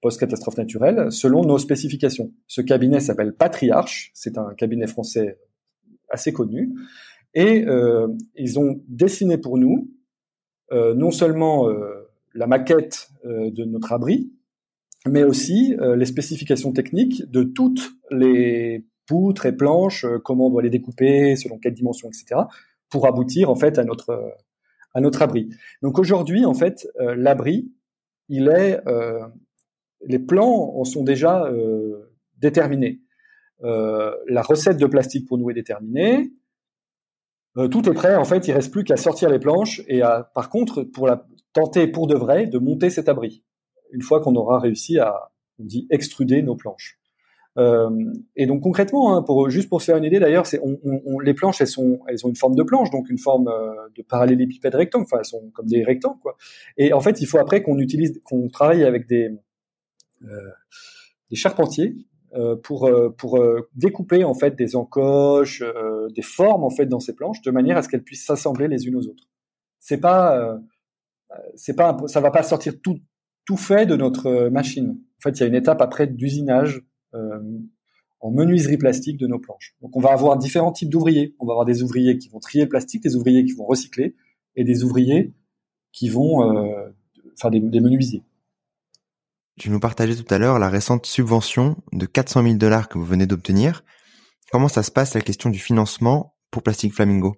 [0.00, 2.32] post-catastrophe naturelle selon nos spécifications.
[2.46, 5.38] Ce cabinet s'appelle Patriarche, c'est un cabinet français
[6.08, 6.74] assez connu,
[7.34, 9.90] et euh, ils ont dessiné pour nous
[10.72, 11.68] euh, non seulement
[12.34, 14.32] la maquette de notre abri,
[15.06, 20.50] mais aussi euh, les spécifications techniques de toutes les poutres et planches, euh, comment on
[20.50, 22.42] doit les découper, selon quelle dimension, etc.,
[22.90, 25.48] pour aboutir en fait à notre abri.
[25.80, 27.72] Donc aujourd'hui, en fait, euh, l'abri,
[28.28, 28.80] il est
[30.04, 31.48] les plans en sont déjà
[32.38, 33.00] déterminés.
[33.60, 36.32] la recette de plastique pour nous est déterminée.
[37.70, 38.16] tout est prêt.
[38.16, 41.26] En fait, il reste plus qu'à sortir les planches et à, par contre, pour la
[41.52, 43.44] tenter pour de vrai de monter cet abri
[43.92, 46.98] une fois qu'on aura réussi à, on dit, extruder nos planches.
[47.58, 47.90] Euh,
[48.34, 51.18] et donc concrètement, hein, pour, juste pour se faire une idée, d'ailleurs, c'est on, on,
[51.18, 54.02] les planches, elles sont, elles ont une forme de planche, donc une forme euh, de
[54.02, 55.04] parallélépipède rectangle.
[55.04, 56.36] Enfin, elles sont comme des rectangles, quoi.
[56.78, 59.30] Et en fait, il faut après qu'on utilise, qu'on travaille avec des,
[60.24, 60.50] euh,
[61.30, 61.94] des charpentiers
[62.34, 63.38] euh, pour pour
[63.74, 65.62] découper en fait des encoches,
[66.14, 68.86] des formes en fait dans ces planches, de manière à ce qu'elles puissent s'assembler les
[68.86, 69.28] unes aux autres.
[69.78, 70.58] C'est pas
[71.54, 72.98] c'est pas ça va pas sortir tout
[73.44, 74.90] tout fait de notre euh, machine.
[74.90, 76.82] En fait, il y a une étape après d'usinage euh,
[77.14, 79.74] en menuiserie plastique de nos planches.
[79.82, 81.34] Donc, on va avoir différents types d'ouvriers.
[81.40, 84.14] On va avoir des ouvriers qui vont trier le plastique, des ouvriers qui vont recycler,
[84.54, 85.32] et des ouvriers
[85.92, 86.88] qui vont euh,
[87.40, 88.22] faire des, des menuisiers.
[89.58, 93.04] Tu nous partageais tout à l'heure la récente subvention de 400 000 dollars que vous
[93.04, 93.84] venez d'obtenir.
[94.50, 97.36] Comment ça se passe la question du financement pour Plastic Flamingo?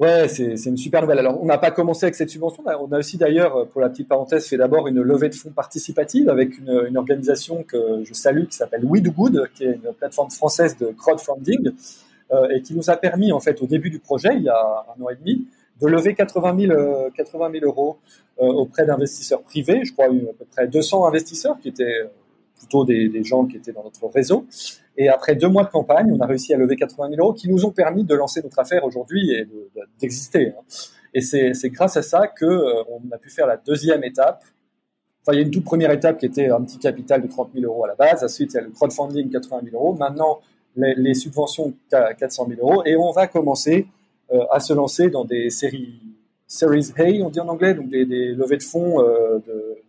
[0.00, 1.20] Ouais, c'est une super nouvelle.
[1.20, 2.64] Alors, on n'a pas commencé avec cette subvention.
[2.66, 6.28] On a aussi d'ailleurs, pour la petite parenthèse, fait d'abord une levée de fonds participative
[6.28, 9.92] avec une, une organisation que je salue qui s'appelle We Do Good, qui est une
[9.96, 11.70] plateforme française de crowdfunding,
[12.50, 15.02] et qui nous a permis en fait au début du projet, il y a un
[15.02, 15.46] an et demi,
[15.80, 17.98] de lever 80 000, 80 000 euros
[18.38, 19.84] auprès d'investisseurs privés.
[19.84, 22.00] Je crois à peu près 200 investisseurs qui étaient
[22.58, 24.46] plutôt des, des, gens qui étaient dans notre réseau.
[24.96, 27.48] Et après deux mois de campagne, on a réussi à lever 80 000 euros qui
[27.48, 29.48] nous ont permis de lancer notre affaire aujourd'hui et
[30.00, 30.48] d'exister.
[30.48, 30.62] Hein.
[31.14, 34.42] Et c'est grâce à ça que euh, on a pu faire la deuxième étape.
[35.22, 37.50] Enfin, il y a une toute première étape qui était un petit capital de 30
[37.54, 38.22] 000 euros à la base.
[38.22, 39.94] Ensuite, il y a le crowdfunding 80 000 euros.
[39.94, 40.40] Maintenant,
[40.76, 42.82] les, les subventions 400 000 euros.
[42.84, 43.86] Et on va commencer
[44.32, 46.00] euh, à se lancer dans des séries
[46.46, 49.38] Series A, on dit en anglais, donc des, des levées de fonds euh,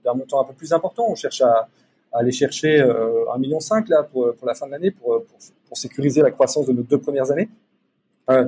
[0.03, 1.05] d'un montant un peu plus important.
[1.09, 1.67] On cherche à,
[2.15, 3.59] aller chercher euh, 1,5 million
[3.89, 5.23] là pour, pour, la fin de l'année pour,
[5.67, 7.49] pour, sécuriser la croissance de nos deux premières années.
[8.29, 8.47] Euh,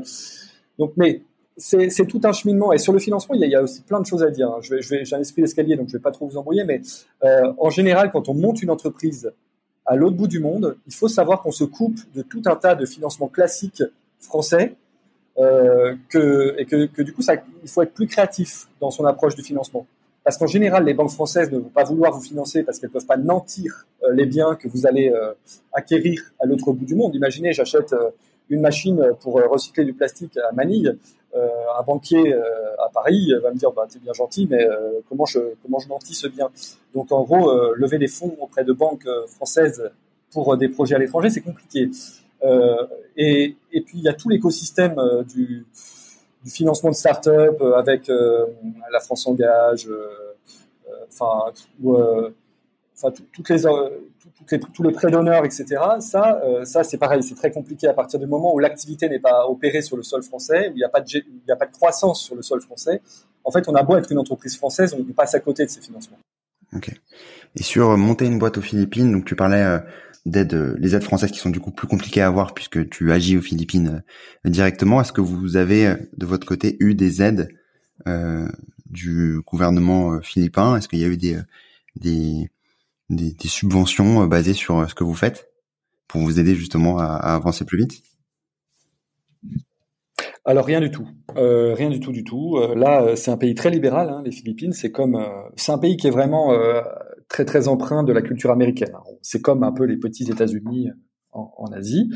[0.79, 1.21] donc, mais
[1.57, 2.71] c'est tout un cheminement.
[2.71, 4.49] Et sur le financement, il y a, aussi plein de choses à dire.
[4.49, 4.59] Hein.
[4.61, 6.63] Je vais, je vais, j'ai un esprit d'escalier, donc je vais pas trop vous embrouiller,
[6.63, 6.81] mais
[7.23, 9.31] euh, en général, quand on monte une entreprise
[9.85, 12.75] à l'autre bout du monde, il faut savoir qu'on se coupe de tout un tas
[12.75, 13.83] de financements classiques
[14.19, 14.75] français,
[15.37, 17.21] que, et que, que, du coup,
[17.61, 19.85] il faut être plus créatif dans son approche du financement.
[20.27, 22.93] Parce qu'en général, les banques françaises ne vont pas vouloir vous financer parce qu'elles ne
[22.93, 25.31] peuvent pas nantir euh, les biens que vous allez euh,
[25.71, 27.15] acquérir à l'autre bout du monde.
[27.15, 28.09] Imaginez, j'achète euh,
[28.49, 30.97] une machine pour recycler du plastique à Manille.
[31.33, 34.65] un banquier à Paris va me dire bah, c'est bien gentil, mais
[35.07, 36.49] comment je comment je nantis ce bien?
[36.93, 39.91] Donc en gros, lever des fonds auprès de banques françaises
[40.31, 41.89] pour des projets à l'étranger, c'est compliqué.
[43.17, 44.95] Et, et, puis il y a tout l'écosystème
[45.27, 45.65] du
[46.47, 48.45] du financement de start-up euh, avec euh,
[48.89, 50.07] la France Engage, euh,
[51.11, 51.51] enfin,
[53.33, 55.65] toutes les, les, tous les prêts d'honneur, etc.
[55.99, 59.45] Ça, ça c'est pareil, c'est très compliqué à partir du moment où l'activité n'est pas
[59.47, 62.23] opérée sur le sol français, où il n'y a pas de, a pas de croissance
[62.23, 63.01] sur le sol français.
[63.43, 65.81] En fait, on a beau être une entreprise française, on passe à côté de ces
[65.81, 66.17] financements.
[66.73, 66.89] Ok.
[67.55, 69.63] Et sur monter une boîte aux Philippines, donc tu parlais
[70.27, 73.37] d'aides, les aides françaises qui sont du coup plus compliquées à avoir puisque tu agis
[73.37, 74.03] aux Philippines
[74.45, 75.01] euh, directement.
[75.01, 77.49] Est-ce que vous avez euh, de votre côté eu des aides
[78.07, 78.47] euh,
[78.85, 80.77] du gouvernement euh, philippin?
[80.77, 82.49] Est-ce qu'il y a eu des,
[83.45, 85.49] subventions basées sur ce que vous faites
[86.07, 88.03] pour vous aider justement à, avancer plus vite?
[90.45, 91.05] Alors rien du tout,
[91.35, 92.57] euh, rien du tout du tout.
[92.73, 94.71] là, c'est un pays très libéral, hein, les Philippines.
[94.71, 95.21] C'est comme,
[95.57, 96.53] c'est un pays qui est vraiment
[97.27, 98.93] très très empreint de la culture américaine.
[99.21, 100.89] C'est comme un peu les petits États-Unis
[101.31, 102.09] en, Asie.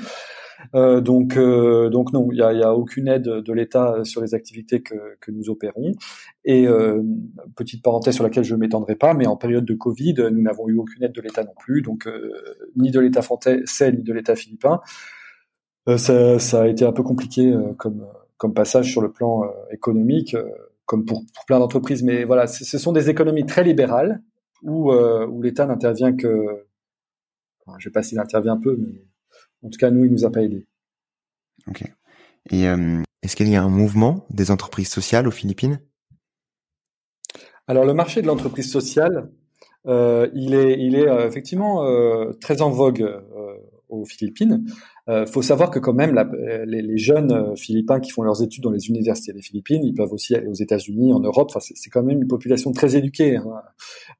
[0.76, 4.22] Euh, donc, euh, donc non, il n'y a, y a, aucune aide de l'État sur
[4.22, 5.94] les activités que, que nous opérons.
[6.46, 7.02] Et euh,
[7.56, 10.68] petite parenthèse sur laquelle je ne m'étendrai pas, mais en période de Covid, nous n'avons
[10.68, 12.32] eu aucune aide de l'État non plus, donc euh,
[12.76, 14.82] ni de l'État français ni de l'État philippin.
[15.90, 18.06] Euh, ça, ça, a été un peu compliqué comme,
[18.38, 20.36] comme passage sur le plan économique,
[20.86, 22.04] comme pour, pour plein d'entreprises.
[22.04, 24.22] Mais voilà, ce sont des économies très libérales
[24.62, 26.66] où, euh, où l'État n'intervient que,
[27.66, 29.04] enfin, je sais pas s'il intervient un peu, mais
[29.64, 30.66] en tout cas nous il nous a pas aidé.
[31.68, 31.84] Ok.
[32.50, 35.80] Et euh, est-ce qu'il y a un mouvement des entreprises sociales aux Philippines?
[37.68, 39.32] Alors le marché de l'entreprise sociale,
[39.88, 43.24] euh, il est, il est euh, effectivement euh, très en vogue
[43.92, 44.64] aux Philippines.
[45.08, 46.30] Il euh, faut savoir que quand même la,
[46.66, 49.94] les, les, jeunes euh, Philippins qui font leurs études dans les universités des Philippines, ils
[49.94, 51.52] peuvent aussi aller aux États-Unis, en Europe.
[51.54, 53.36] Enfin, c'est quand même une population très éduquée.
[53.36, 53.62] Hein.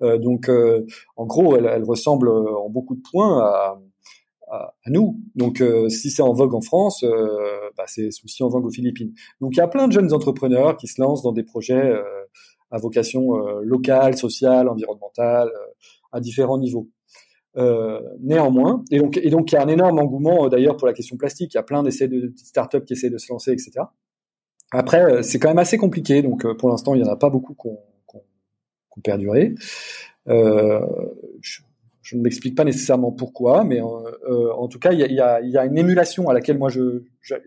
[0.02, 3.80] Euh, donc, euh, en gros, elle, elle, ressemble en beaucoup de points à,
[4.50, 5.20] à, à nous.
[5.36, 7.06] Donc, si c'est en vogue en France,
[7.78, 9.14] bah, c'est aussi en vogue aux Philippines.
[9.40, 11.94] Donc, il y a plein de jeunes entrepreneurs qui se lancent dans des projets
[12.70, 15.50] à vocation locale, sociale, environnementale,
[16.12, 16.90] à différents niveaux.
[17.58, 20.88] Euh, néanmoins, et donc, et donc il y a un énorme engouement euh, d'ailleurs pour
[20.88, 21.54] la question plastique.
[21.54, 23.82] Il y a plein d'essais de, de startups qui essaient de se lancer, etc.
[24.72, 26.22] Après, euh, c'est quand même assez compliqué.
[26.22, 27.80] Donc, pour l'instant, il y en a pas beaucoup qui ont
[28.90, 29.56] qu perduré.
[30.28, 30.80] Euh,
[31.42, 31.62] je,
[32.02, 35.20] je, ne m'explique pas nécessairement pourquoi, mais euh, en tout cas, il y, a, y
[35.20, 36.70] a, y a, une émulation à laquelle moi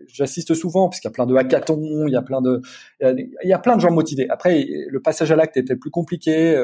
[0.07, 2.61] j'assiste souvent, puisqu'il y a plein de hackathons, il y a plein de,
[3.01, 4.27] il y a, plein de gens motivés.
[4.29, 6.59] Après, le passage à l'acte était plus compliqué.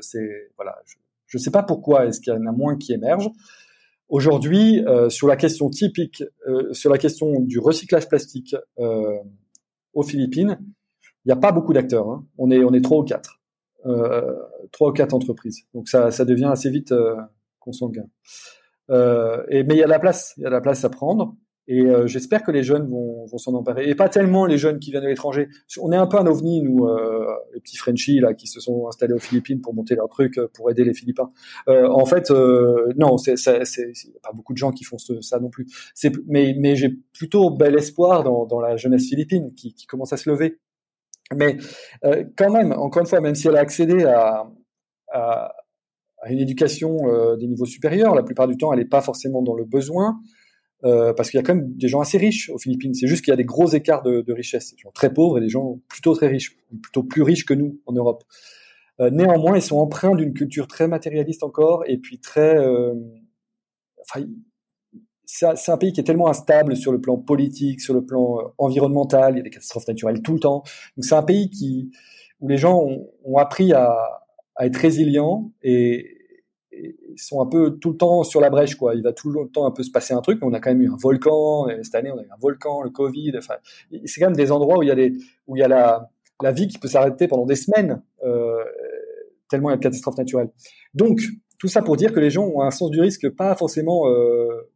[0.00, 0.78] c'est voilà,
[1.32, 3.30] je ne sais pas pourquoi est-ce qu'il y en a moins qui émergent.
[4.10, 9.16] Aujourd'hui, euh, sur la question typique, euh, sur la question du recyclage plastique euh,
[9.94, 10.58] aux Philippines,
[11.24, 12.06] il n'y a pas beaucoup d'acteurs.
[12.10, 12.26] Hein.
[12.36, 13.40] On est on est trois ou quatre,
[13.86, 14.34] euh,
[14.72, 15.62] trois ou quatre entreprises.
[15.72, 17.16] Donc ça ça devient assez vite euh,
[17.60, 18.04] consanguin.
[18.90, 20.90] et mais il y a de la place, il y a de la place à
[20.90, 21.34] prendre.
[21.68, 23.88] Et euh, j'espère que les jeunes vont, vont s'en emparer.
[23.88, 25.48] Et pas tellement les jeunes qui viennent de l'étranger.
[25.80, 28.88] On est un peu un ovni, nous, euh, les petits Frenchies là, qui se sont
[28.88, 31.30] installés aux Philippines pour monter leur truc, euh, pour aider les Philippins.
[31.68, 33.36] Euh, en fait, euh, non, c'est
[34.22, 35.66] pas beaucoup de gens qui font ça non plus.
[36.26, 40.16] Mais, mais j'ai plutôt bel espoir dans, dans la jeunesse philippine qui, qui commence à
[40.16, 40.58] se lever.
[41.34, 41.58] Mais
[42.04, 44.50] euh, quand même, encore une fois, même si elle a accédé à,
[45.12, 45.54] à,
[46.20, 46.96] à une éducation
[47.38, 50.20] des niveaux supérieurs, la plupart du temps, elle n'est pas forcément dans le besoin.
[50.84, 52.94] Euh, parce qu'il y a quand même des gens assez riches aux Philippines.
[52.94, 54.74] C'est juste qu'il y a des gros écarts de, richesse.
[54.74, 57.80] Des gens très pauvres et des gens plutôt très riches, plutôt plus riches que nous
[57.86, 58.24] en Europe.
[59.00, 62.56] Euh, néanmoins, ils sont empreints d'une culture très matérialiste encore et puis très.
[62.56, 62.94] Euh,
[64.00, 64.26] enfin,
[65.24, 68.42] c'est un pays qui est tellement instable sur le plan politique, sur le plan euh,
[68.58, 69.34] environnemental.
[69.34, 70.62] Il y a des catastrophes naturelles tout le temps.
[70.96, 71.90] Donc c'est un pays qui
[72.40, 73.96] où les gens ont, ont appris à,
[74.56, 76.18] à, être résilients et,
[77.16, 78.74] sont un peu tout le temps sur la brèche.
[78.74, 78.94] Quoi.
[78.94, 80.38] Il va tout le temps un peu se passer un truc.
[80.40, 81.66] Mais on a quand même eu un volcan.
[81.82, 83.32] cette année, on a eu un volcan, le Covid.
[83.38, 83.54] Enfin,
[84.04, 85.12] c'est quand même des endroits où il y a des
[85.46, 86.10] où il y a la
[86.42, 88.02] la vie qui peut s'arrêter pendant des semaines.
[88.24, 88.64] Euh,
[89.48, 90.50] tellement il y a de catastrophes naturelles.
[90.94, 91.20] Donc,
[91.58, 94.08] tout ça pour dire que les gens ont un sens du risque pas forcément.
[94.08, 94.70] Euh,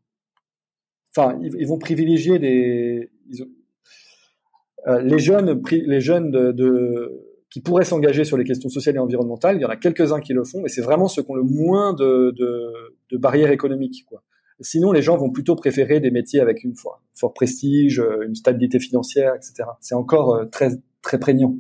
[1.15, 3.11] enfin, ils, vont privilégier des.
[4.87, 7.27] Euh, les jeunes, les jeunes de,
[7.57, 10.35] qui pourraient s'engager sur les questions sociales et environnementales, il y en a quelques-uns qui
[10.35, 14.05] le font, mais c'est vraiment ceux qui ont le moins de, de, barrières économiques.
[14.07, 14.23] Quoi.
[14.61, 18.79] Sinon, les gens vont plutôt préférer des métiers avec une fois fort prestige, une stabilité
[18.79, 19.71] financière, etc.
[19.81, 20.69] C'est encore euh, très
[21.01, 21.57] très prégnant.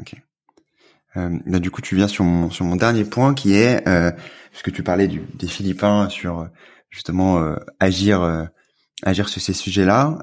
[0.00, 0.16] Ok.
[1.18, 4.10] Euh, bah, du coup, tu viens sur mon sur mon dernier point qui est euh,
[4.50, 6.46] puisque tu parlais des Philippins sur euh,
[6.90, 8.42] justement euh, agir euh,
[9.04, 10.18] agir sur ces sujets-là.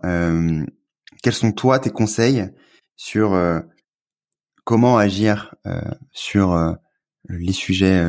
[1.24, 2.49] quels sont toi tes conseils
[2.97, 3.34] sur
[4.64, 5.55] comment agir
[6.12, 6.78] sur
[7.30, 8.05] les sujets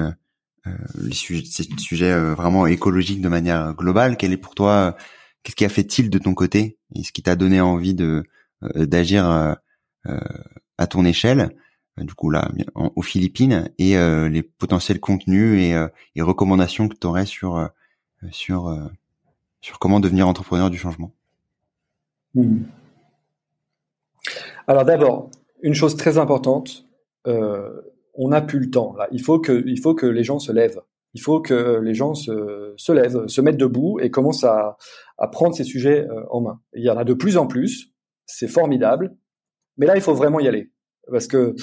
[0.94, 4.96] les sujets ces sujets vraiment écologiques de manière globale Quel est pour toi
[5.42, 8.24] qu'est-ce qui a fait il de ton côté et ce qui t'a donné envie de
[8.62, 9.56] d'agir
[10.78, 11.50] à ton échelle
[11.98, 16.88] euh, du coup là aux Philippines et euh, les potentiels contenus et, euh, et recommandations
[16.88, 17.68] que tu aurais sur
[18.30, 18.90] sur
[19.60, 21.12] sur comment devenir entrepreneur du changement?
[22.34, 22.62] Hmm.
[24.66, 25.28] Alors d'abord,
[25.62, 26.86] une chose très importante,
[27.24, 28.94] on n'a plus le temps.
[28.96, 29.08] Là.
[29.12, 30.82] Il faut que il faut que les gens se lèvent.
[31.14, 34.76] Il faut que les gens se, se lèvent, se mettent debout et commencent à,
[35.18, 36.60] à prendre ces sujets en main.
[36.74, 37.92] Il y en a de plus en plus,
[38.26, 39.14] c'est formidable,
[39.76, 40.72] mais là il faut vraiment y aller
[41.10, 41.54] parce que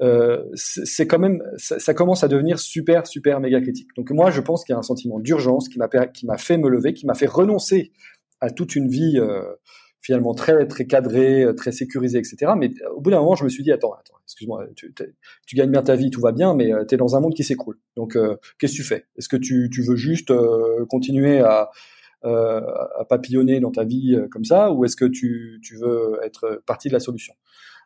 [0.00, 3.88] euh, c'est quand même ça, commence à devenir super super méga critique.
[3.96, 6.56] Donc moi je pense qu'il y a un sentiment d'urgence qui m'a qui m'a fait
[6.56, 7.92] me lever, qui m'a fait renoncer
[8.40, 9.42] à toute une vie euh,
[10.08, 12.52] finalement très très cadrée, très sécurisée, etc.
[12.56, 14.90] Mais au bout d'un moment je me suis dit attends attends excuse-moi tu,
[15.54, 17.44] gagnes bien ta vie tout va bien mais euh, tu es dans un monde qui
[17.44, 17.78] s'écroule.
[17.94, 19.04] Donc euh, qu'est-ce que tu fais?
[19.18, 21.70] Est-ce que tu, tu veux juste euh, continuer à
[22.24, 26.88] à papillonner dans ta vie comme ça ou est-ce que tu, tu veux être partie
[26.88, 27.32] de la solution?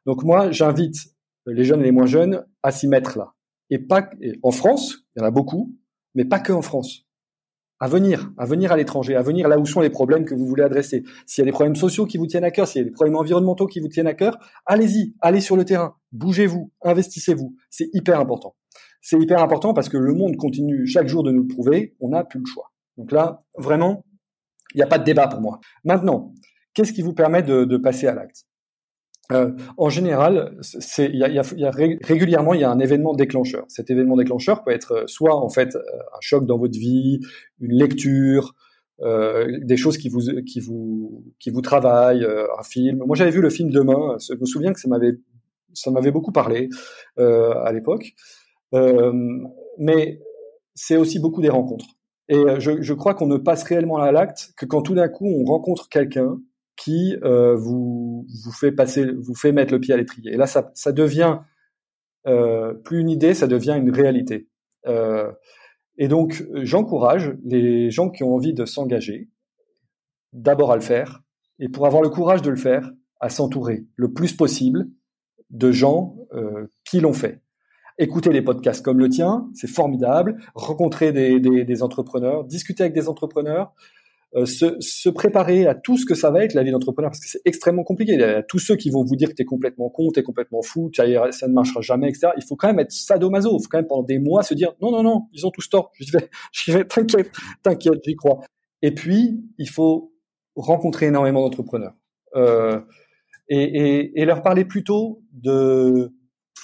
[0.07, 0.97] Donc moi, j'invite
[1.45, 3.35] les jeunes et les moins jeunes à s'y mettre là.
[3.69, 4.09] Et pas
[4.43, 5.77] en France, il y en a beaucoup,
[6.15, 7.05] mais pas que en France.
[7.83, 10.47] À venir, à venir à l'étranger, à venir là où sont les problèmes que vous
[10.47, 11.03] voulez adresser.
[11.27, 12.93] S'il y a des problèmes sociaux qui vous tiennent à cœur, s'il y a des
[12.93, 17.57] problèmes environnementaux qui vous tiennent à cœur, allez-y, allez sur le terrain, bougez-vous, investissez-vous.
[17.71, 18.55] C'est hyper important.
[19.01, 22.11] C'est hyper important parce que le monde continue chaque jour de nous le prouver, on
[22.11, 22.71] n'a plus le choix.
[22.99, 24.05] Donc là, vraiment,
[24.75, 25.59] il n'y a pas de débat pour moi.
[25.83, 26.35] Maintenant,
[26.75, 28.47] qu'est-ce qui vous permet de, de passer à l'acte?
[29.33, 30.59] Euh, en général,
[32.03, 33.65] régulièrement il y a un événement déclencheur.
[33.69, 37.21] Cet événement déclencheur peut être euh, soit en fait euh, un choc dans votre vie,
[37.61, 38.55] une lecture,
[39.01, 43.03] des choses qui vous qui vous qui vous travaillent, un film.
[43.05, 44.17] Moi, j'avais vu le film Demain.
[44.21, 45.15] Je me souviens que ça m'avait
[45.75, 46.69] ça m'avait beaucoup parlé
[47.17, 48.15] à l'époque.
[49.79, 50.21] mais
[50.77, 51.97] c'est aussi beaucoup des rencontres.
[52.29, 55.27] Et je, je crois qu'on ne passe réellement à l'acte que quand tout d'un coup
[55.27, 56.39] on rencontre quelqu'un
[56.77, 60.33] qui euh, vous vous fait passer, vous fait mettre le pied à l'étrier.
[60.33, 61.39] Et là, ça, ça devient
[62.27, 64.49] euh, plus une idée, ça devient une réalité.
[64.87, 65.31] Euh,
[65.99, 69.29] et donc, j'encourage les gens qui ont envie de s'engager,
[70.33, 71.23] d'abord à le faire,
[71.59, 74.89] et pour avoir le courage de le faire, à s'entourer le plus possible
[75.51, 76.17] de gens
[76.85, 77.41] qui l'ont fait.
[77.99, 80.39] Écouter les podcasts comme le tien, c'est formidable.
[80.55, 83.75] Rencontrer des, des, des entrepreneurs, discuter avec des entrepreneurs,
[84.35, 87.21] euh, se, se, préparer à tout ce que ça va être la vie d'entrepreneur parce
[87.21, 88.13] que c'est extrêmement compliqué.
[88.15, 90.21] Il y a tous ceux qui vont vous dire que tu es complètement con, tu
[90.21, 92.29] es complètement fou, ça ne marchera jamais, etc.
[92.39, 93.59] Il faut quand même être sadomaso.
[93.59, 95.69] Il faut quand même pendant des mois se dire non, non, non, ils ont tous
[95.69, 95.91] tort.
[96.01, 97.31] Je vais, je vais, t'inquiète,
[97.63, 98.41] t'inquiète, j'y crois.
[98.81, 100.15] Et puis, il faut
[100.57, 101.95] rencontrer énormément d'entrepreneurs
[102.35, 102.81] euh,
[103.49, 106.15] et, et, et, leur parler plutôt de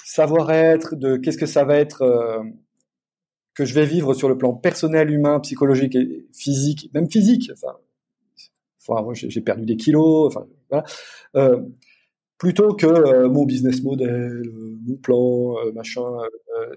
[0.05, 2.01] savoir-être, de qu'est-ce que ça va être.
[2.01, 2.41] Euh,
[3.59, 7.51] que je vais vivre sur le plan personnel, humain, psychologique et physique, même physique.
[7.51, 10.33] Enfin, j'ai perdu des kilos.
[10.33, 10.47] Enfin.
[11.35, 11.59] Euh,
[12.37, 16.05] plutôt que euh, mon business model, euh, mon plan, machin,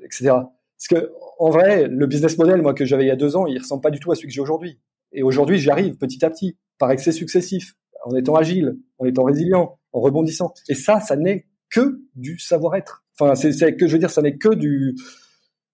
[0.05, 0.33] etc.
[0.77, 3.47] Parce que en vrai, le business model, moi que j'avais il y a deux ans,
[3.47, 4.81] il ressemble pas du tout à celui que j'ai aujourd'hui.
[5.13, 9.23] Et aujourd'hui, j'y arrive petit à petit, par excès successif, en étant agile, en étant
[9.23, 10.53] résilient, en rebondissant.
[10.69, 13.05] Et ça, ça n'est que du savoir-être.
[13.21, 14.97] Enfin, c'est que je veux dire, ça n'est que du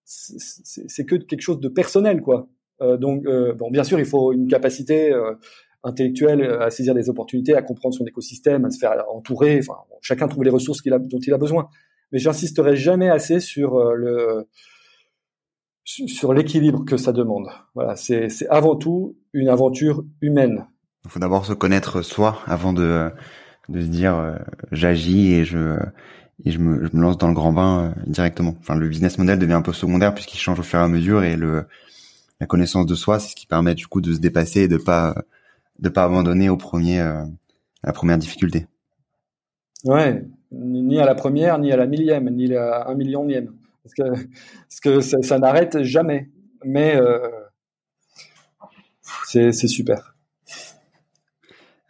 [0.09, 2.48] c'est que quelque chose de personnel, quoi.
[2.80, 5.34] Euh, donc, euh, bon, bien sûr, il faut une capacité euh,
[5.84, 9.61] intellectuel à saisir des opportunités, à comprendre son écosystème, à se faire entourer.
[10.00, 11.68] Chacun trouve les ressources dont il a besoin.
[12.11, 13.74] Mais j'insisterai jamais assez sur
[16.32, 17.48] l'équilibre que ça demande.
[17.74, 20.66] Voilà, c'est avant tout une aventure humaine.
[21.04, 23.11] Il faut d'abord se connaître soi avant de
[23.68, 24.38] se dire
[24.72, 25.76] j'agis et je
[26.45, 28.55] et je me, je me, lance dans le grand bain euh, directement.
[28.61, 31.24] Enfin, le business model devient un peu secondaire puisqu'il change au fur et à mesure
[31.24, 31.66] et le
[32.41, 34.76] la connaissance de soi, c'est ce qui permet du coup de se dépasser et de
[34.76, 35.24] pas
[35.80, 37.22] de pas abandonner au premier euh,
[37.82, 38.66] à la première difficulté.
[39.84, 44.24] Ouais, ni à la première, ni à la millième, ni à un millionième, parce que
[44.68, 46.30] parce que ça, ça n'arrête jamais.
[46.64, 47.18] Mais euh,
[49.24, 50.14] c'est super.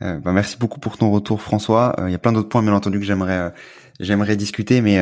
[0.02, 1.98] Euh, bah, merci beaucoup pour ton retour, François.
[1.98, 3.50] Euh, il y a plein d'autres points, bien entendu, que j'aimerais euh,
[4.00, 4.98] j'aimerais discuter, mais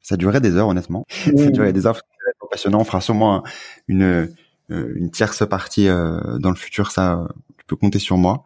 [0.00, 1.04] ça durerait des heures, honnêtement.
[1.10, 1.96] ça durerait des heures.
[1.96, 2.80] C'est passionnant.
[2.80, 3.44] On fera sûrement
[3.88, 4.34] une
[4.70, 6.90] une tierce partie dans le futur.
[6.90, 7.28] Ça,
[7.58, 8.44] tu peux compter sur moi.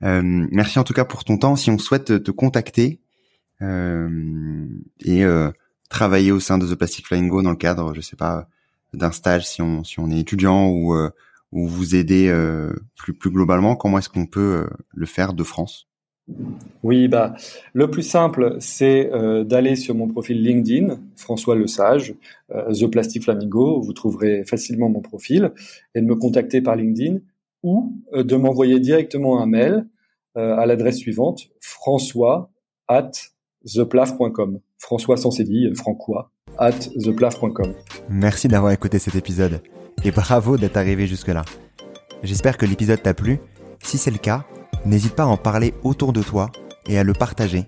[0.00, 1.56] merci en tout cas pour ton temps.
[1.56, 3.00] Si on souhaite te contacter
[3.60, 5.24] et
[5.88, 8.48] travailler au sein de The Plastic Flying Go dans le cadre, je sais pas,
[8.92, 10.94] d'un stage si on si on est étudiant ou
[11.52, 15.44] ou vous aider euh, plus, plus globalement Comment est-ce qu'on peut euh, le faire de
[15.44, 15.88] France?
[16.82, 17.34] Oui, bah,
[17.72, 22.14] le plus simple, c'est euh, d'aller sur mon profil LinkedIn, François Le Sage,
[22.50, 25.52] The Plastic Flamingo, vous trouverez facilement mon profil,
[25.94, 27.18] et de me contacter par LinkedIn,
[27.62, 29.86] ou de m'envoyer directement un mail
[30.34, 32.50] à l'adresse suivante, françois
[32.88, 33.10] at
[33.64, 34.60] theplaf.com.
[34.78, 37.72] François sans cédille, francois, at theplaf.com.
[38.10, 39.62] Merci d'avoir écouté cet épisode
[40.04, 41.44] et bravo d'être arrivé jusque-là.
[42.22, 43.38] J'espère que l'épisode t'a plu.
[43.82, 44.44] Si c'est le cas,
[44.84, 46.50] n'hésite pas à en parler autour de toi
[46.88, 47.66] et à le partager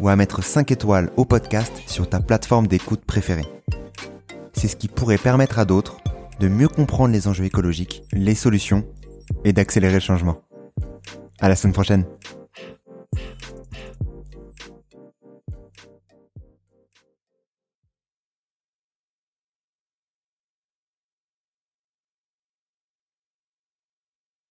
[0.00, 3.46] ou à mettre 5 étoiles au podcast sur ta plateforme d'écoute préférée.
[4.52, 5.98] C'est ce qui pourrait permettre à d'autres
[6.40, 8.84] de mieux comprendre les enjeux écologiques, les solutions
[9.44, 10.42] et d'accélérer le changement.
[11.40, 12.04] À la semaine prochaine.